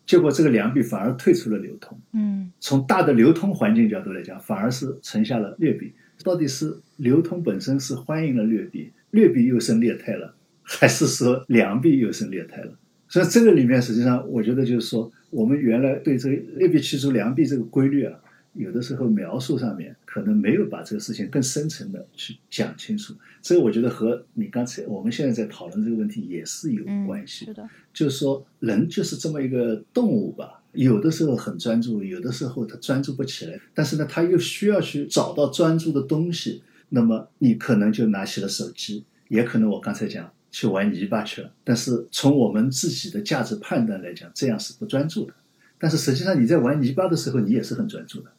[0.06, 1.98] 结果这个良币反而退出了流通。
[2.12, 5.92] 嗯，从大的流通环境角度来讲，反而是存下了劣币。
[6.22, 12.78] 到底是流通本身是欢迎了劣币，劣币又生劣态了，还是说良币又生劣态了？
[13.08, 18.16] 所以这个里面，实际上我觉得就是说，我们原来对这个劣币驱逐良币这个规律啊，
[18.52, 23.12] 有的时候描述上面可能没有把这个事情更深层的去讲清楚。
[23.42, 27.46] 这个我觉得和你刚才我们现在在讨论这个问题也是有关系。
[27.46, 40.30] 是的，就是说人就是这么一个动物吧，有的时候很专注，有的时候他专注不起来，但是呢，他又需要去找到专注的东西，那么你可能就拿起了手机，也可能我刚才讲。
[40.54, 45.34] 去玩泥巴去了，但是从我们自己的价值判断来讲，这样是不专注的。
[45.80, 48.30] 但是实际上你在玩泥巴的时候，你也是很专注的；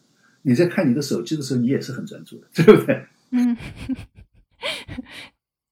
[0.44, 3.06] 你在看你的手机的时候，你也是很专注的， 对不对？
[3.32, 3.58] 嗯，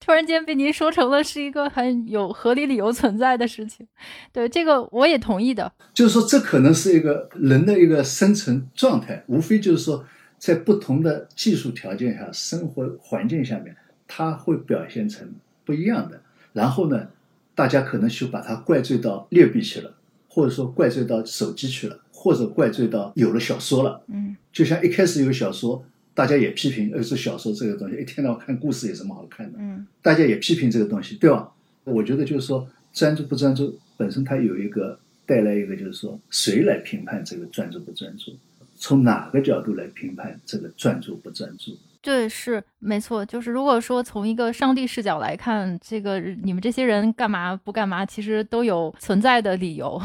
[0.01, 3.87] 突然间被您说成了是一个很有合理理由存在的事情，
[4.33, 5.71] 对这个我也同意的。
[5.93, 10.05] 就是说，这可能是一个人的一个生存状态，无非就是说，
[10.37, 13.73] 在不同的技术条件下、生活环境下面，
[14.05, 16.21] 它会表现成不一样的。
[16.53, 17.09] 然后呢，
[17.53, 19.93] 大家可能就把它怪罪到劣币去了，
[20.29, 24.01] 或者说怪罪到手机去了，或者怪罪到有了小说了。
[24.07, 29.57] 嗯，就像一开始有小说，大家也批评，呃，是小说这个东西，一天到晚看故事有什么好看的？
[29.59, 31.51] 嗯，大家也批评这个东西，对吧？
[31.83, 38.31] 我觉得就是说，专注不专注本身它有一个带来一个就是说，谁来评判这个专注不专注？
[38.75, 41.77] 从哪个角度来评判这个专注不专注？
[42.03, 43.25] 对，是没错。
[43.25, 49.99] 就是如果说从一个上帝视角来看，这个你们这些人干嘛不干嘛，其实都有存在的理由。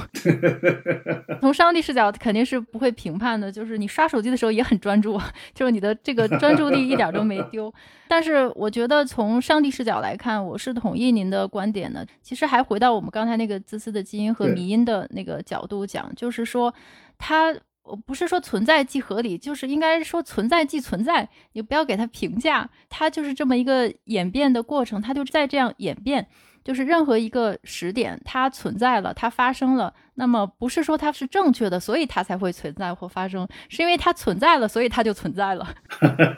[1.43, 3.51] 从上帝视角肯定是不会评判的。
[3.51, 5.21] 就是你刷手机的时候也很专注，
[5.53, 7.73] 就是你的这个专注力一点都没丢。
[8.07, 12.07] 但是我觉得从上帝视角来看，我是同意您的观点的。
[12.23, 16.73] 其实还回到我们刚才那个自私的基因和迷因的那个角度讲，就是说
[17.19, 17.53] 他。
[17.89, 21.29] 我不是说存在即合理，就是应该说存在即存在。
[21.53, 26.29] 你不要给它评价，它就是这么一个演变的过程，它就在这样演变。
[26.65, 35.67] 就是任何一个时点，它存在了，它发生了，那么不是说它是正确的，所以它才会存在或发生，是因为它存在了，所以它就存在了。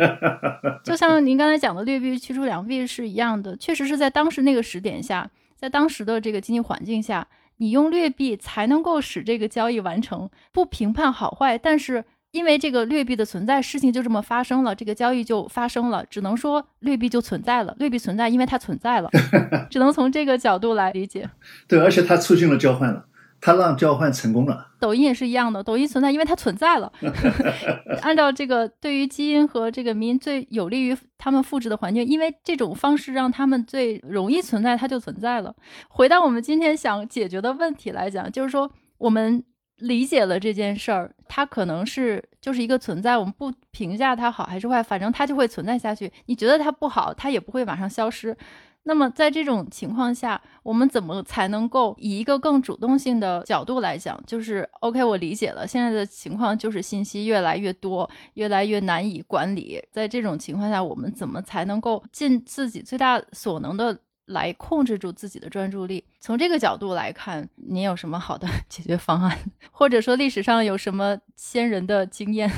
[0.85, 7.27] 就像您刚才讲的劣币驱逐良币是一样的，确实是在当时那个时点下，在当时的这个经济环境下。
[7.61, 19.11] 你用劣币才能够使这个交易完成，不评判好坏，但是因为这个劣币的存在，事情就这么发生了，这个交易就发生了，只能说劣币就存在了，劣币存在，因为它存在了，
[19.69, 21.29] 只能从这个角度来理解。
[21.69, 23.05] 对，而且它促进了交换了。
[23.41, 24.69] 它让交换成功了。
[24.79, 26.93] 抖音也是一样的，抖音存在，因为它存在了。
[28.03, 35.55] 按照这个，对于基因和这个民最有利于他们复制的环境，因为这种方式让他们最容易存在，它就存在了。
[35.89, 39.43] 回到我们今天想解决的问题来讲，就是说，我们
[39.77, 46.11] 理解了这件事儿，它可能是就是一个存在，我们不评价它好还是坏，反正它就会存在下去。
[46.27, 48.37] 你觉得它不好，它也不会马上消失。
[48.85, 54.21] 那么在这种情况下，我们怎么才能够以一个更主动性的角度来讲？
[54.27, 59.83] 就是 OK，我理解了，现在的情况就是信息越来越多，越来越难以管理。
[59.93, 66.03] 在这种情况下，我们怎么才能够尽自己最大所能的来控制住自己的专注力？
[66.19, 69.39] 从这个角度来看，您有什么好的 解决方案，
[69.71, 72.51] 或者说历史上有什么先人的经验？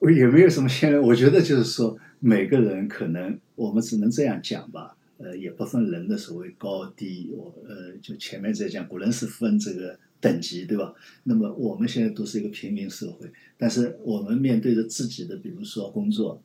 [0.00, 4.96] 我 也没有什么先人，我觉得就是说，每个人可能我们只能这样讲吧。
[5.18, 10.94] 呃，也不分人的所谓高低，我呃，就前面在讲古人是分这个等级，对吧？
[11.22, 13.26] 那么我们现在都是一个平民社会，
[13.56, 16.42] 但是我们面对着自己的，比如说工作、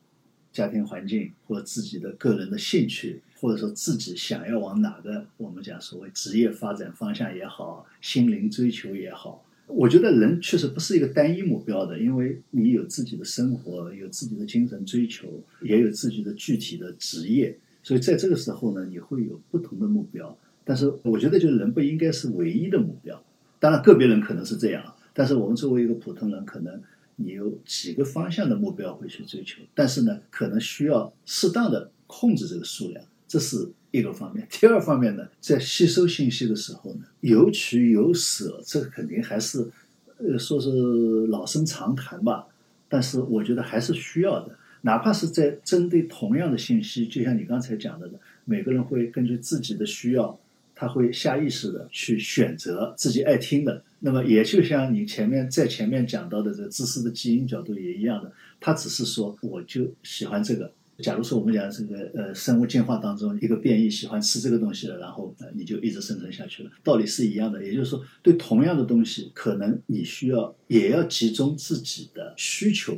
[0.54, 15.28] 家庭环境，或自己的个人的兴趣，或者说自己想要往哪个我们讲所谓职业发展方向也好，心灵追求也好，我觉得人确实不是一个单一目标的，因为你有自己的生活，有自己的精神追求，
[15.62, 17.58] 也有自己的具体的职业。
[17.84, 23.24] 所以在这个时候呢，你会有不同的目标，但是我觉得就是人不应该是唯一的目标。
[23.60, 24.84] 当然，个别人可能是这样，
[25.14, 26.82] 但是我们作为一个普通人，可能
[27.16, 34.48] 你有几个方向的目标会去追求，但是呢，可能需要适当的控制这个数量，这是一个方面。
[34.50, 39.70] 第二方面呢，在吸收信息的时候呢，有取有舍，这肯定还是
[40.18, 42.48] 呃说是老生常谈吧，
[42.90, 44.58] 但是我觉得还是需要的。
[44.84, 48.10] 哪怕是在针对同样的信息，就像你刚才讲的，
[48.46, 50.40] 每个人会根据自己的需要，
[50.74, 60.72] 他会下意识的去选择自己爱听的，那么也就像你前面在前面讲到的这个自私的基因角度也一样的，他只是说我就喜欢这个。
[61.02, 67.62] 假如说我们讲这个呃生物进化当中一个变异喜欢吃这个东西了，然后呃你就一直生存下去了，道理是一样的。
[67.64, 72.98] 也就是说，对同样的东西，可能你需要也要集中自己的需求，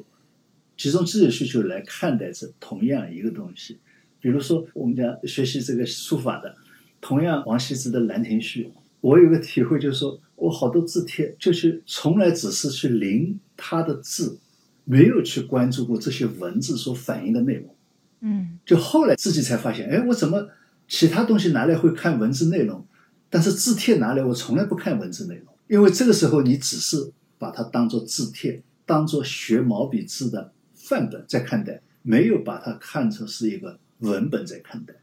[0.77, 3.79] 集中自己的需求来看待这同样一个东西。
[4.19, 6.55] 比如说我们讲学习这个书法的，
[7.01, 8.65] 同样王羲之的《兰亭序》，
[9.01, 14.39] 我有个体会就是说我好多字帖就是从来只是去临他的字，
[14.85, 17.75] 没有去关注过这些文字所反映的内容。
[18.25, 20.47] 嗯，就后来自己才发现，哎，我怎么
[20.87, 22.85] 其他东西拿来会看文字内容，
[23.29, 34.93] 但是字帖拿来我从来不看文字内容，因为这个时候你只是把它当做字帖，当做学毛笔字的范本在看待，没有把它看成是一个文本在看待。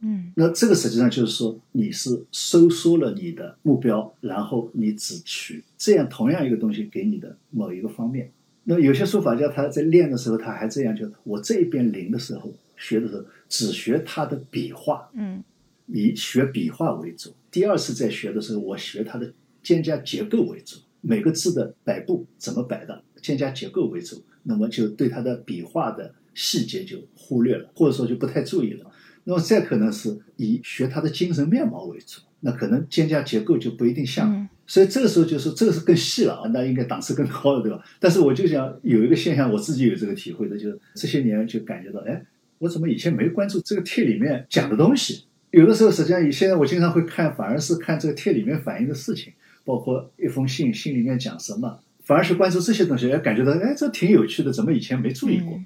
[0.00, 8.32] 嗯，那这个实际上就是说，你是收缩了你的目标，然后你只取这样同样一个东西给你的某一个方面。
[8.64, 12.52] 那有些书法家他在练的时候，他还这样，就我这一边临的时候。
[12.76, 15.42] 学的时候只学他的笔画，嗯，
[15.86, 17.34] 以学笔画为主。
[17.50, 24.24] 第二次在学的时候，我学它的间加结构为主，每个字的摆布怎么摆的，间加结构为主。
[24.42, 28.90] 那么就对他的笔画的细节就忽略了，或者说就不太注意了。
[29.22, 34.46] 那么再可能是以学他的精神面貌为主，那可能肩胛结构就不一定像。
[34.66, 37.82] 所以这个时候就是这个是更细了啊，那应该档次更高了，对吧？
[38.00, 42.26] 但是我就想有一个现象，我自己有这个体会的，就是这些年就感觉到，哎。
[42.64, 45.24] 我怎么以前没关注这个帖里面讲的东西？
[45.50, 49.32] 有的时候，实际上，现在我经常会看，反而是看这个帖里面反映的事情，
[49.64, 55.60] 包括一封信，信里面讲什么，反而是关注这些东西，哎，感觉到哎，这挺有趣的，怎么以前没注意过？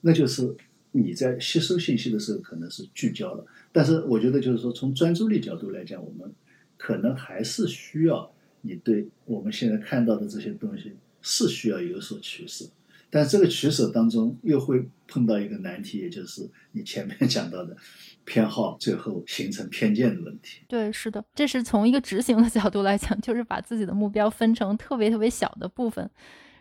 [0.00, 0.54] 那就是
[0.90, 6.30] 你在吸收信息的时候可能是聚焦了，但是我觉得就是说，从专注力角度来讲，我们
[6.76, 8.30] 可能还是需要
[8.62, 12.66] 你对我们现在看到的这些东西是需要有所取舍。
[13.14, 17.76] 但这个取舍当中又会碰到一个难题，也就是你前面 讲到的
[18.24, 20.62] 偏好，最后形成偏见的问题。
[20.66, 26.08] 对，是的，这是从一个执行的角度来讲，就是把自己的目标分成特别特别小的部分，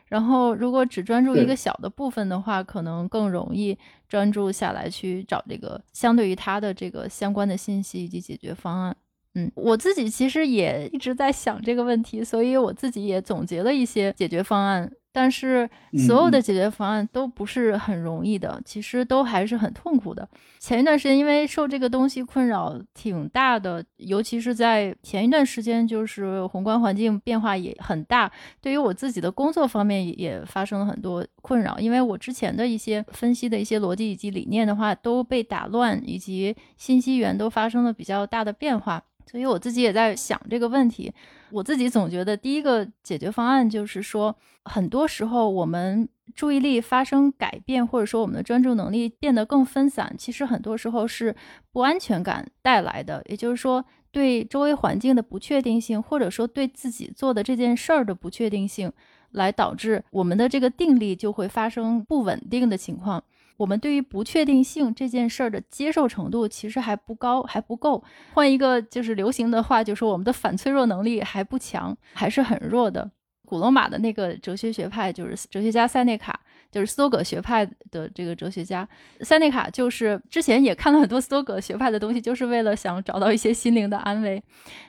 [0.10, 3.78] 然后如果只专注一个小的部分的话，可能更容易
[4.10, 8.98] 专注下来去找这个相对于它的这个相关的信息以及解决方案。
[9.36, 14.92] 嗯，我自己其实也一直在想这个问题，所以我自己也总结了一些解决方案。
[15.12, 15.70] 但是
[16.08, 20.28] 所有的解决方案都不是很容易的，其实都还是很痛苦的。
[20.60, 28.32] 前一段时间因为受这个东西困扰挺大的，尤其是在前一段时间，就是宏观环境变化也很大，
[28.62, 31.78] 对于我自己的工作方面也发生了很多困扰。
[31.80, 39.04] 因为我之前的一些分析的一些逻辑以及理念的话都被打乱，以及信息源都发生了比较大的变化。
[39.30, 41.12] 所以我自己也在想这个问题，
[41.52, 44.36] 我自己总觉得第一个解决方案就是说，
[44.66, 51.36] 很多时候我们注意力发生改变，或者说我们的专注能力变得更分散，其实很多时候是
[51.72, 53.22] 不安全感带来的。
[53.28, 58.92] 也就是说，对周围环境的不确定性，或者说对自己做的这件事儿的不确定性，
[59.32, 63.24] 来导致我们的这个定力就会发生不稳定的情况。
[63.58, 68.04] 我们对于不确定性这件事儿的接受程度其实还不高，还不够。
[68.34, 73.12] 换一个就是流行的话，就说我们的反脆弱能力还不强，还是很弱的。
[73.52, 76.40] 古罗马的那个哲学学派就是哲学家塞内卡。
[76.72, 78.88] 就是斯多葛学派的这个哲学家
[79.20, 84.42] 塞内卡，就是之前也看了很多斯多葛学派的东西，就是为了想找到一些心灵的安慰。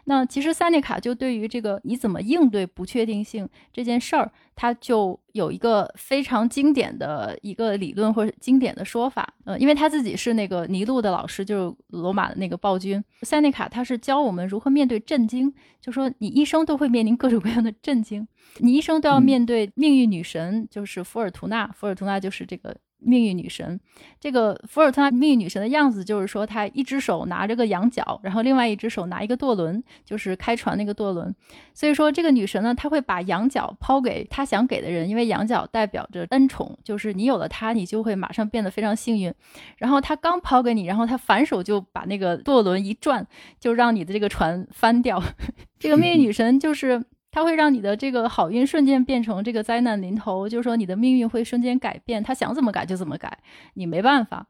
[0.04, 4.30] 那其实塞内卡就对于这个你怎么应对不确定性这件事儿，
[4.62, 9.34] 他就有一个非常经典的一个理论或者经典的说法。
[9.44, 18.24] 呃，因为他自己是那个尼禄的老师，就是罗马的那个暴君塞内卡，他是教我们如何面对震惊，就说你一生都会面临各种各样的震惊。
[18.58, 21.66] 你一生都要面对命运女神，就是福尔图娜。
[21.72, 23.78] 福尔图娜就是这个命运女神。
[24.20, 31.34] 这个伏尔图纳命运女神的样子，就是说她一只手拿着个羊角，然后另外一只手拿一个舵轮，就是开船那个舵轮。
[31.74, 39.32] 所以说，这个女神呢，她会把羊角抛给她想给的人，因为羊角代表着恩宠，就是你有了它，你就会马上变得非常幸运。
[39.78, 43.26] 然后她刚抛给你，然后她反手就把那个舵轮一转，
[43.58, 45.22] 就让你的这个船翻掉。
[45.78, 47.04] 这个命运女神就是。
[47.32, 52.22] 它会让你的这个好运瞬间变成这个灾难临头，就是说你的命运会瞬间改变。
[52.22, 53.38] 他想怎么改就怎么改，
[53.74, 54.46] 你没办法。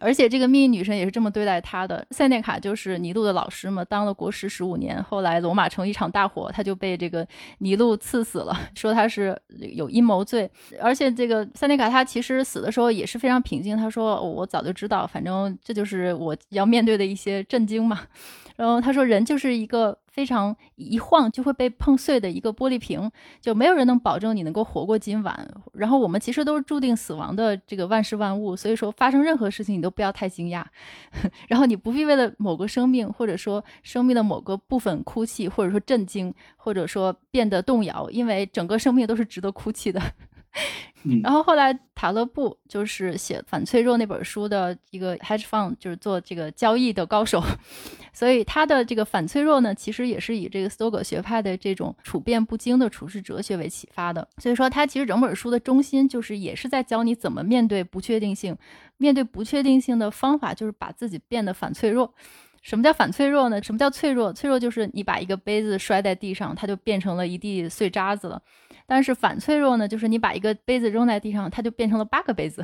[0.00, 2.06] 而且这个命运女神也是这么对待他的。
[2.10, 7.26] 塞内卡就是尼禄的老师嘛，当了国师十五年，后来罗马城一场大火，他就被这个
[7.58, 9.38] 尼禄赐死了， 说他是
[9.74, 10.48] 有阴谋罪。
[10.80, 18.00] 而且这个塞内卡他其实死的时候也是非常平静，他说我早就知道，反正这就是我要面对的一些震惊嘛。
[18.56, 19.98] 然后他说人就是一个。
[20.18, 23.08] 非常一晃就会被碰碎的一个玻璃瓶，
[23.40, 25.48] 就没有人能保证你能够活过今晚。
[25.74, 30.64] 然后我们其实都是注定死亡的这个万事万物，所以说发生任何事情你都不要太惊讶，
[31.46, 40.02] 然后你不必为了某个生命或者说生命的某个部分哭泣，或者说震惊，或者说变得动摇，因为整个生命都是值得哭泣的。
[41.22, 47.40] 然后后来塔勒布就是写《反脆弱》那本书的一个 hedge fund，就是做这个交易的高手，
[48.12, 54.28] 所以他的这个反脆弱呢，其实也是以这个斯多葛学派的这种处变不惊的处世哲学为启发的。
[54.38, 58.56] 所以说，他其实整本书的中心就是也是在教你怎么面对不确定性，
[58.96, 62.12] 面对不确定性的方法就是把自己变得反脆弱。
[62.68, 63.62] 什么叫反脆弱呢？
[63.62, 64.30] 什么叫脆弱？
[64.30, 68.42] 脆弱就是你把一个杯子摔在地上，它就变成了一地碎渣子了。
[68.86, 72.62] 但是反脆弱呢，就是你把一个杯子扔在地上，它就变成了八个杯子。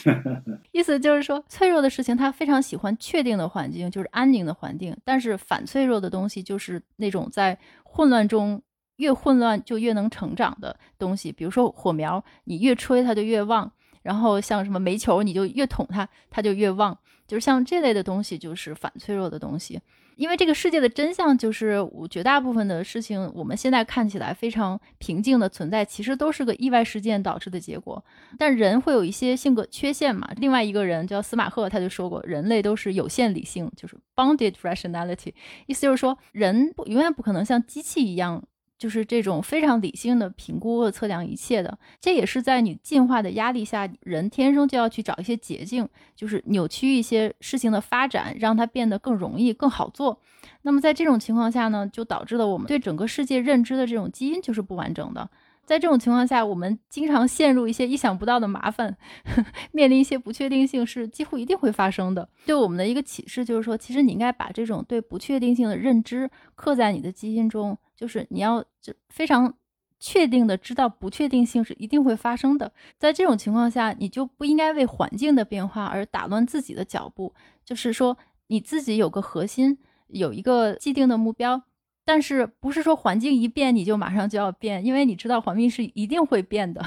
[0.72, 4.96] 意思就是说，脆弱的事情它非常喜欢确定的环境，就是安宁的环境。
[5.04, 8.62] 但是反脆弱的东西就是那种在混乱中
[8.96, 11.30] 越混乱就越能成长的东西。
[11.30, 13.70] 比如说火苗，你越吹它就越旺；
[14.00, 16.96] 然后像什么煤球，你就越捅它，它就越旺。
[17.28, 19.80] 就是像这类的东西，就是反脆弱的东西。
[20.16, 21.78] 因为这个世界的真相就是，
[22.10, 28.04] 绝大部分的事情，我们现在看起来非常平静的存在，其实都是个意外事件导致的结果。
[28.36, 30.28] 但人会有一些性格缺陷嘛？
[30.38, 35.32] 另外一个人叫司马赫，他就说过，人类都是有限理性，就是 bounded rationality，
[35.66, 38.42] 意思就是说，人不永远不可能像机器一样。
[38.78, 50.20] 就是这种非常理性的评估和测量一切的，这也是在你进化的压力下，人天生就要去找一些捷径，就是扭曲一些事情的发展，让它变得更容易、更好做。
[50.62, 55.28] 那么在这种情况下呢，就导致了我们对整个世界认知的这种基因就是不完整的。
[55.68, 58.96] 在这种情况下，我们经常陷入一些意想不到的麻烦，
[59.70, 62.26] 面临一些不确定性是几乎一定会发生的。
[62.46, 67.76] 对我们的一个启示就是说，其实你应该把这种对不确定性的认知刻在你的基因中。
[67.94, 69.52] 就是你要就非常
[70.00, 77.34] 确定的知道不确定性是一定会发生的，在这种情况下，你就不应该为环境的变化而打乱自己的脚步。
[77.62, 78.16] 就是说，
[78.46, 81.60] 你自己有个核心，有一个既定的目标，
[82.08, 86.82] 但是不是说环境一变你就马上就要变，因为你知道环境是一定会变的。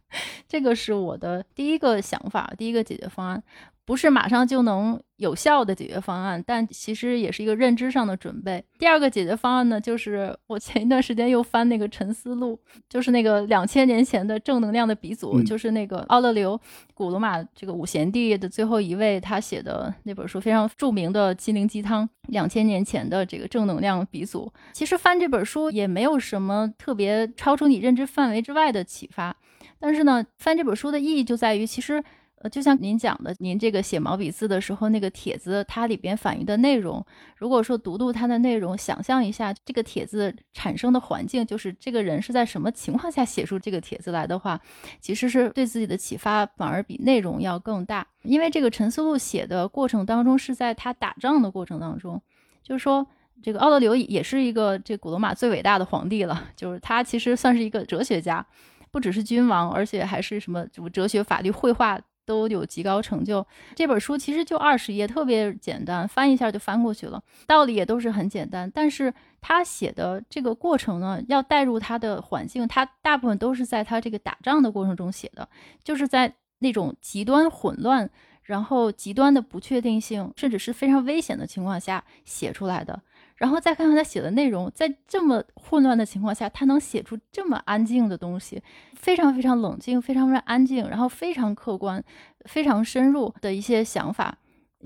[0.46, 3.42] 这个是我的第一个想法，第一个解决方案。
[3.86, 8.62] 不是马上就能有效的解决方案，但其实也是一个认知上的准备。
[8.78, 12.58] 第二个解决方案呢，就是我前一段时间又翻那个《沉思录》，
[12.88, 16.60] 就是那个两千年前的正能量的鼻祖，就是那个奥勒留，
[16.94, 24.52] 古罗马这个五贤帝的最后一位，他写的那本书非常著名的《心灵鸡汤》，两千年前的这个正能量鼻祖。
[24.72, 29.36] 其实翻这本书也没有什么特别超出你认知范围之外的启发，
[29.78, 32.02] 但是呢，翻这本书的意义就在于其实。
[32.48, 37.04] 就像您讲的，您这个写毛笔字的时候，那个帖子它里边反映的内容，
[37.36, 44.60] 如果说读读它的内容，想象一下这个帖子产生的环境，就是这个人是在什么情况下写出这个帖子来的话，
[45.00, 48.06] 其实是对自己的启发反而比内容要更大。
[48.22, 52.20] 因为这个陈思路写的过程当中，是在他打仗的过程当中，
[52.62, 53.06] 就是说
[53.42, 58.44] 这个奥勒留也是一个这古罗马最伟大的皇帝了，就是他其实算是一个哲学家，
[58.90, 62.00] 不只是君王，而且还是什么什么哲学、法律、绘画。
[62.26, 63.46] 都有极高成就。
[63.74, 67.22] 这本书其实就二十页，特别简单，翻一下就翻过去了。
[67.46, 75.48] 道理也都是很简单，但是他写的这个过程呢，要带入他的环境，他大部分都是在他这个打仗的过程中写的，
[75.82, 78.10] 就是在那种极端混乱，
[78.42, 83.00] 然后极端的不确定性，甚至是非常危险的情况下写出来的。
[83.36, 88.62] 然后再看看他写的内容，在这么混乱的情况下，他能写出这么安静的东西，
[88.94, 92.02] 非常非常冷静，非常非常安静，然后非常客观，
[92.46, 94.36] 非常深入的一些想法，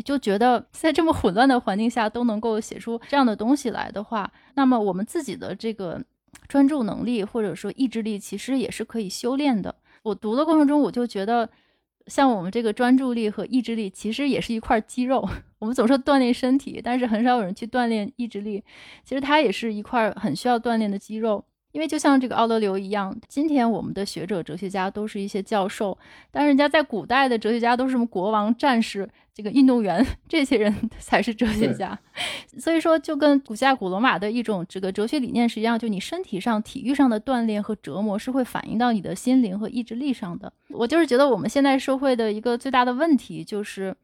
[0.05, 6.03] 就觉得在这么混乱的环境下都能够写出这样的东西来的话，那么我们自己的这个
[6.49, 9.75] 专注能力或者说意志力其实也是可以修炼的。
[10.03, 11.49] 我读的过程中，我就觉得。
[12.11, 15.27] 像我们这个专注力和意志力，其实也是一块肌肉。
[15.61, 18.63] 我们总说锻炼身体，但是很少有人去锻炼意志力。
[19.05, 21.45] 其实它也是一块很需要锻炼的肌肉。
[21.73, 25.97] 因为就像这个奥勒留一样，今天我们的学者、哲学家都是一些教授，
[26.31, 31.97] 但人家在古代的哲学家都是什么国王、战士、这个运动员，这些人 才是哲学家。
[32.59, 40.53] 所以说，就跟古希腊、古罗马的一种这个哲学理念是一样，就你身体上、体育上的锻炼和折磨是会反映到你的心灵和意志力上的。
[40.71, 43.97] 我就是觉得我们现在社会的一个最大的问题就是，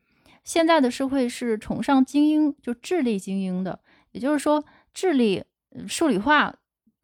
[0.44, 3.80] 现在的社会是崇尚精英，就智力精英的，
[4.12, 4.64] 也就是说，
[4.94, 5.42] 智力
[5.88, 6.54] 数理化。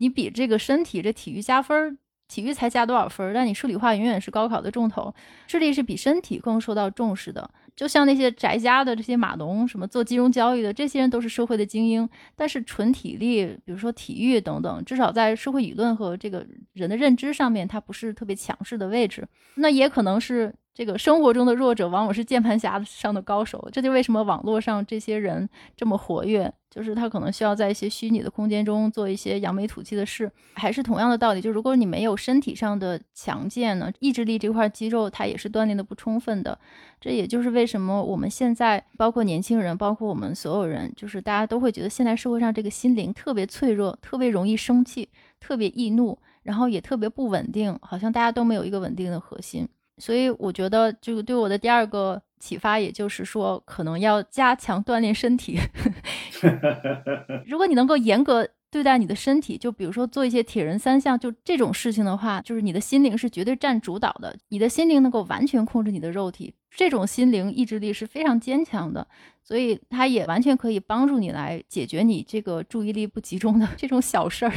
[0.02, 1.96] 你比这个身体这体育加分，
[2.26, 3.32] 体育才加多少分？
[3.32, 5.14] 但你数理化永远是高考的重头，
[5.46, 7.48] 智力是比身体更受到重视的。
[7.76, 12.08] 就像那些宅家的这些码农，什么做金融交易的，这些人都是社会的精英。
[12.34, 19.28] 但是纯体力，比如说体育等等，至少在社会舆论和这个人的认知上面，它不是特别强势的位置。
[19.54, 20.52] 那也可能是。
[20.74, 30.32] 这个生活中的弱者往往是键盘侠上的高手，这就为什么网络上这些人这么活跃，就是他可能需要在一些虚拟的空间中做一些扬眉吐气的事。
[30.54, 36.58] 还是同样的道理，就如果你没有身体上的强健呢，意志力这块肌肉它也是锻炼的不充分的。
[36.98, 49.68] 这也就是为什么我们现在包括年轻人，包括我们所有人，就是大家都会觉得现在社会上这个心灵特别脆弱，特别容易生气，特别易怒，然后也特别不稳定，好像大家都没有一个稳定的核心。
[49.98, 55.58] 所以我觉得，这个对我的第二个启发，也就是说，可能要加强锻炼身体。
[57.46, 64.34] 如果你能够严格对待你的身体，就比如说做一些铁人三项，就这种事情的话，就是你的心灵是绝对占主导的。
[64.48, 69.06] 你的心灵能够完全控制你的肉体，这种心灵意志力是非常坚强的，
[69.44, 74.52] 所以它也完全可以帮助你来解决你这个注意力不集中的 这种小事儿。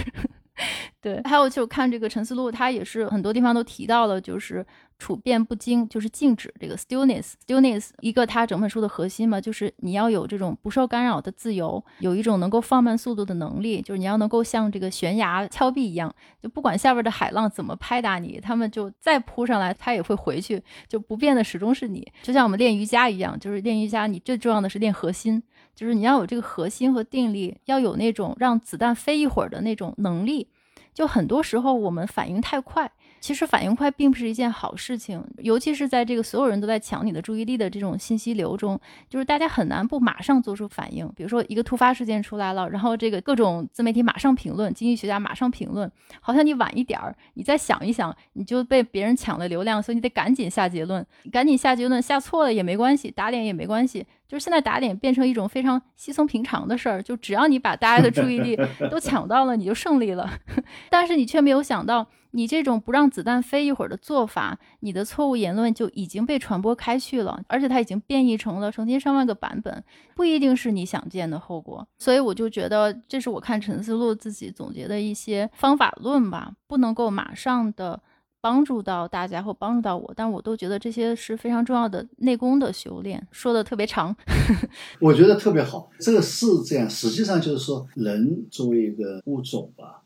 [1.02, 4.66] 对，还有就看这个陈思路，他也是很多地方都提到了，就是
[4.98, 25.44] 处变不惊，就是静止这个 stillness，stillness 一个他整本书的核心嘛，就是你要有这种不受干扰的自由，有一种能够放慢速度的能力，就是你要能够像这个悬崖峭壁一样，就不管下边的海浪怎么拍打你，他们就再扑上来，他也会回去，就不变的始终是你，就像我们练瑜伽一样，就是练瑜伽，你最重要的是练核心。
[25.76, 30.48] 就是你要有这个核心和定力，要有那种让子弹飞一会儿的那种能力。
[30.94, 32.90] 就很多时候我们反应太快。
[33.20, 41.12] 其实反应快并不是一件好事情，尤其是在这个所有人都在抢你的注意力的这种信息流中，就是大家很难不马上做出反应。
[41.16, 54.06] 比如说一个突发事件出来了，然后这个各种自媒体马上评论，经济学家马上评论，好像你晚一点儿，你再想一想，你就被别人抢了流量，所以你得赶紧下结论，赶紧下结论，下错了也没关系，打脸也没关系。
[54.28, 58.58] 就是现在打脸变成一种非常稀松平常的事儿，就只要你把大家的注意力
[58.92, 60.30] 都抢到了，你就胜利了。
[60.90, 62.08] 但是你却没有想到。
[62.32, 69.82] 你这种不让子弹飞一会儿的做法，你的错误言论就已经被传播开去了，而且它已经变异成了成千上万个版本，
[70.18, 71.88] 不一定是你想见的后果。
[71.98, 78.02] 所以我就觉得，这是我看陈思路自己总结的一些方法论吧，不能够马上的
[78.46, 83.28] 帮助到大家或帮助到我，但我都觉得这些是非常重要的内功的修炼。
[83.32, 84.16] 说的特别长，
[85.02, 86.88] 我觉得特别好，这个是这样。
[86.88, 90.04] 实际上就是说，人作为一个物种吧。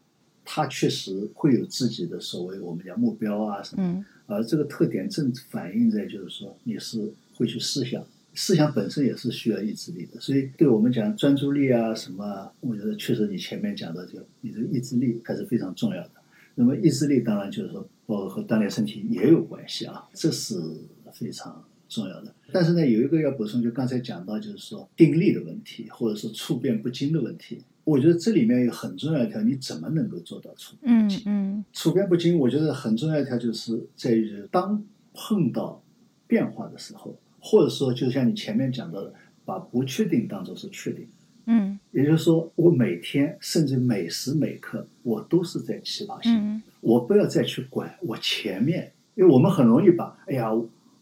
[0.51, 8.01] 它确实会有自己的所谓我们讲目标啊什么，而这个特点正反映在就是说你是会去思想，
[8.33, 16.11] 思想本身也是需要意志力的，所以对我们讲专注力啊什么，我觉得确实你前面讲的就你这个意志力还是非常重要的。
[16.55, 20.59] 那么意志力当然就是说包括和锻炼身体也有关系啊，这是
[21.13, 22.33] 非常重要的。
[22.51, 27.63] 但是呢，有一个要补充，就刚才讲到就是说定力的问题，或者是处变不惊的问题。
[27.83, 31.21] 我觉得这里面有很重要一条，你怎么能够做到处变不惊？
[31.27, 34.83] 嗯，处变不惊，我觉得很重要一条就是在于，当
[35.13, 35.83] 碰到
[36.25, 39.13] 变化的时候，或者说就像你前面讲到的，
[39.45, 41.07] 把不确定当做是确定。
[41.49, 50.49] 嗯，也就是说，我每天甚至每时每刻，我都是在起跑线，我不要再去管我前面，因为我们很容易把，哎呀。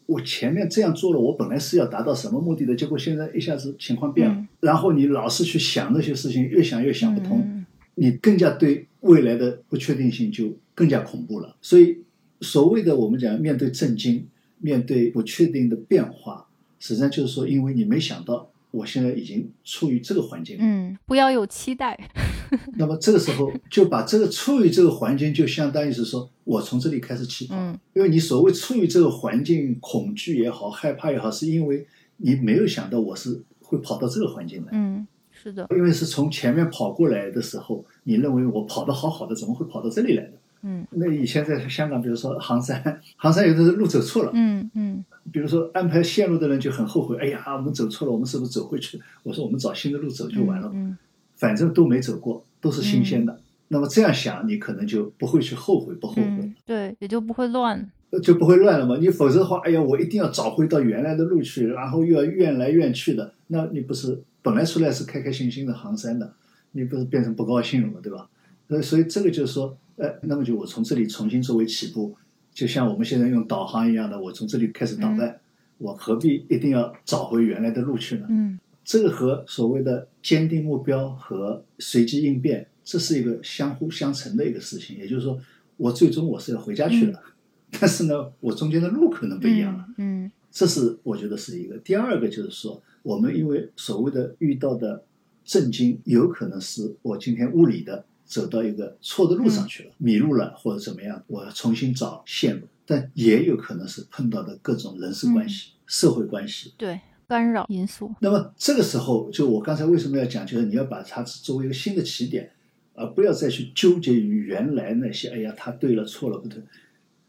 [0.08, 2.74] 我前面这样做了，我本来是要达到什么目的的？
[2.74, 11.58] 结果现在一下子情况变了，然后你老是去想那些事情，越想越想不通，你更加对未来的不确定性就更加恐怖了。
[11.62, 11.98] 所以，
[12.40, 14.26] 所谓的我们讲面对震惊、
[14.60, 16.48] 面对不确定的变化，
[16.80, 18.50] 实际上就是说，因为你没想到。
[18.72, 21.98] 我现在已经处于这个环境，嗯，不要有期待。
[22.76, 27.56] 那么这个时候就把这个处于这个环境，就相当于是说我从这里开始起跑。
[27.58, 31.86] 嗯，因为你所谓处于这个环境，恐惧也好，害怕也好，是因为
[32.18, 34.70] 你没有想到我是会跑到这个环境来。
[34.72, 40.34] 嗯，是的，因为是从前面跑过来的时候，你认为我跑得好好的，怎么会跑到这里来的？
[40.68, 44.32] 嗯，那以前在香港，比如说杭山， 杭山有的是路走错了。
[44.34, 45.06] 嗯嗯。
[45.32, 49.00] 比如说安排线路的人就很后悔，哎呀，我们走错了，我们是不是走回去？
[49.24, 50.98] 我说我们找新的路走就完了，嗯
[51.36, 53.40] 反正都没走过，都是新鲜的。
[53.68, 57.92] 那么这样想，你可能就不会去后悔，不后悔，对，也就不会乱，
[58.24, 58.98] 就不会乱了嘛。
[58.98, 66.34] 你否则的话，哎呀，我一定要找回到原来的路去，然后又要怨来怨去的，那你不是本来出来是开开心心的杭山的，
[66.72, 68.30] 你不是变成不高兴了嘛，对吧？
[68.70, 72.16] 所以，所以这个就是说，呃，那么就我从这里重新作为起步。
[72.54, 75.40] 就像我们现在用导航一样的，我从这里开始导弹，
[75.78, 78.26] 我何必一定要找回原来的路去呢？
[78.30, 84.98] 嗯，这个和所谓的坚定目标和随机应变，这是一个相互相成的一个事情。
[84.98, 85.40] 也就是说，
[85.78, 87.22] 我最终我是要回家去了，
[87.80, 89.86] 但是呢，我中间的路可能不一样了。
[89.98, 91.78] 嗯，这是我觉得是一个。
[91.78, 95.04] 第二个就是说，我们因为所谓的遇到的
[95.46, 102.68] 震惊，有可能是我今天物理的走到一个错的路上去了，迷路了或者怎么样，我要重新找线路。
[102.86, 108.14] 但也有可能是碰到的各种人事关系、社会关系，对干扰因素。
[108.22, 112.50] 那么这个时候，就我刚才为什么要讲，就是你要把它作为一个新的起点，
[112.94, 115.28] 而不要再去纠结于原来那些。
[115.30, 116.62] 哎呀，他对了，错了，不对。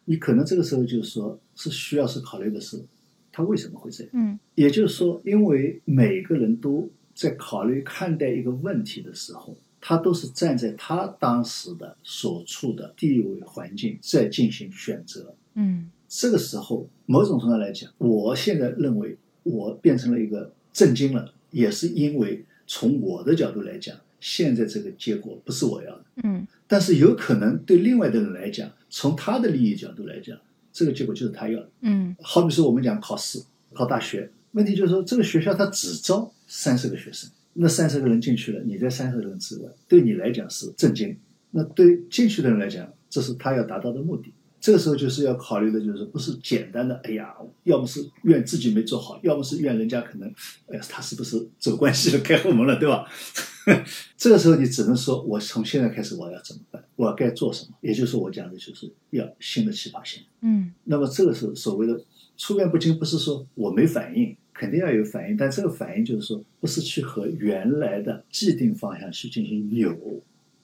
[0.04, 2.80] 你可能这个时候就是说，是需要是考虑的是，
[3.32, 4.10] 他为什么会这样？
[4.12, 9.56] 嗯，也就是说，因为每个人都在考虑看待一个问题的时候，
[9.88, 15.34] 他都是站在他当时的所处的地位环境在进行选择。
[15.54, 26.04] 嗯，这个时候，某种程度来讲，我现在认为我变成了一个震惊了，也是因为从我的角度来讲，现在这个结果不是我要的。
[26.22, 30.38] 嗯，但是有可能对另外的人来讲，从他的利益角度来讲，
[30.70, 31.70] 这个结果就是他要的。
[31.80, 37.30] 嗯，好比说我们讲考试，考大学，问题就是说这个学校他只招三十个学生，
[37.60, 41.16] 那三十个人进去了，你在三十个人之外，对你来讲是震惊，
[41.50, 44.32] 那对进去的人来讲，这是他要达到的目的。
[44.60, 47.34] 这个时候就是要考虑的，就是不是简单的，哎呀，
[47.64, 50.28] 要么是怨自己没做好，要么是怨人家可能，
[50.66, 53.04] 哎呀，他是不是走关系了，开后门了，对吧？
[54.16, 56.82] 这个时候你只能说，我从现在开始我要怎么办？
[56.96, 57.76] 我要该做什么？
[57.80, 60.22] 也就是我讲的，就是要新的起跑线。
[60.40, 62.00] 嗯那么这个时候所谓的
[62.36, 69.96] 处变不惊，不是说我没反应，肯定要有反应，但这个反应就是说，不是去和原来的既定方向去进行扭，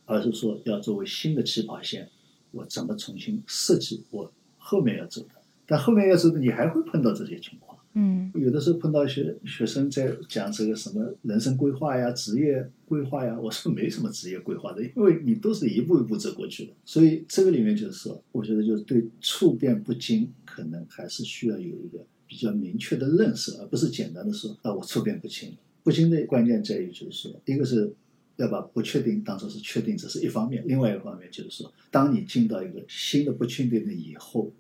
[0.05, 2.09] 而是说要作为新的起跑线，
[2.51, 5.29] 我怎么重新设计我后面要走的。
[5.65, 7.79] 但后面要走的，你还会碰到这些情况。
[7.97, 16.73] 嗯有的时候碰到一些学生在讲这个什么人生规划呀、职业规划呀，我说没什么职业规划的，因为你都是一步一步走过去的。
[16.85, 25.57] 所以这个里面就是说，我觉得就是对处变不惊，可能还是需要有一个比较明确的认识，而不是简单的说啊我处变不惊。
[25.85, 27.95] 不惊的关键在于就是说，一个是
[28.35, 34.51] 要把不确定当做是确定，这是一方面；另外一方面就是说，当你进到一个新的不确定的以后，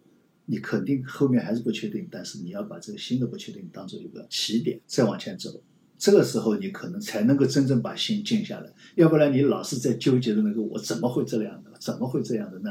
[0.46, 5.60] 你肯定后面还是不确定，但是你要把这个新的不确定当做一个起点，再往前走。
[5.98, 12.70] 这个时候你可能才能够真正把心静下来，要不然你老是在纠结的那个我怎么会这样的，怎么会这样的呢？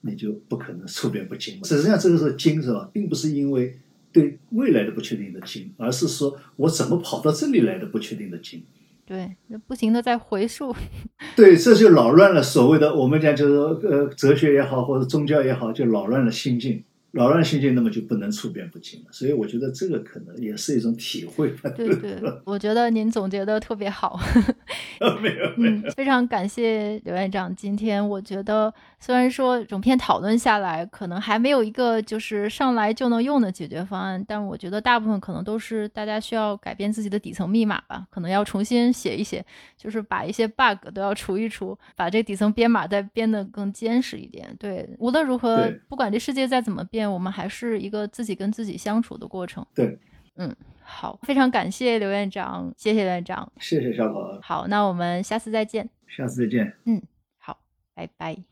[0.00, 1.64] 你就不可能处变不惊。
[1.64, 3.78] 实际上这个时候惊是吧，并不是因为
[4.12, 8.62] 对未来的不确定的境，而是说我怎么跑到这里来的不确定的境。
[9.04, 10.74] 对，那不停的在回溯。
[11.34, 16.84] 对，这就扰乱了所谓的我们讲就是说呃哲学也好或者宗教也好，就扰乱了心境。
[17.12, 19.06] 扰乱心境，那么就不能处变不惊了。
[19.12, 21.70] 所以我觉得这个可能也是一种体会吧。
[21.70, 24.18] 对对， 我觉得您总结的特别好。
[25.20, 27.54] 没有没有，嗯，非常感谢刘院长。
[27.54, 39.44] 今天我觉得，虽然说整篇讨论下来，可能还没有一个就是上来就能用的解决方案，但我觉得大部分可能都是大家需要改变自己的底层密码吧，可能要重新写一写，
[39.76, 44.54] 就是把一些 bug 都要除一除，把这底层编码再编得更坚实一点。
[44.58, 49.66] 对，无论如何，不管这世界再怎么变，我们还是一个自己跟自己相处的过程。
[49.74, 49.98] 对，
[50.36, 50.54] 嗯。
[50.84, 54.38] 好，非常感谢刘院长，谢谢院长，谢谢小宝。
[54.42, 55.88] 好，那我们下次再见。
[56.08, 56.76] 下次再见。
[56.84, 57.00] 嗯，
[57.38, 57.58] 好，
[57.94, 58.42] 拜拜。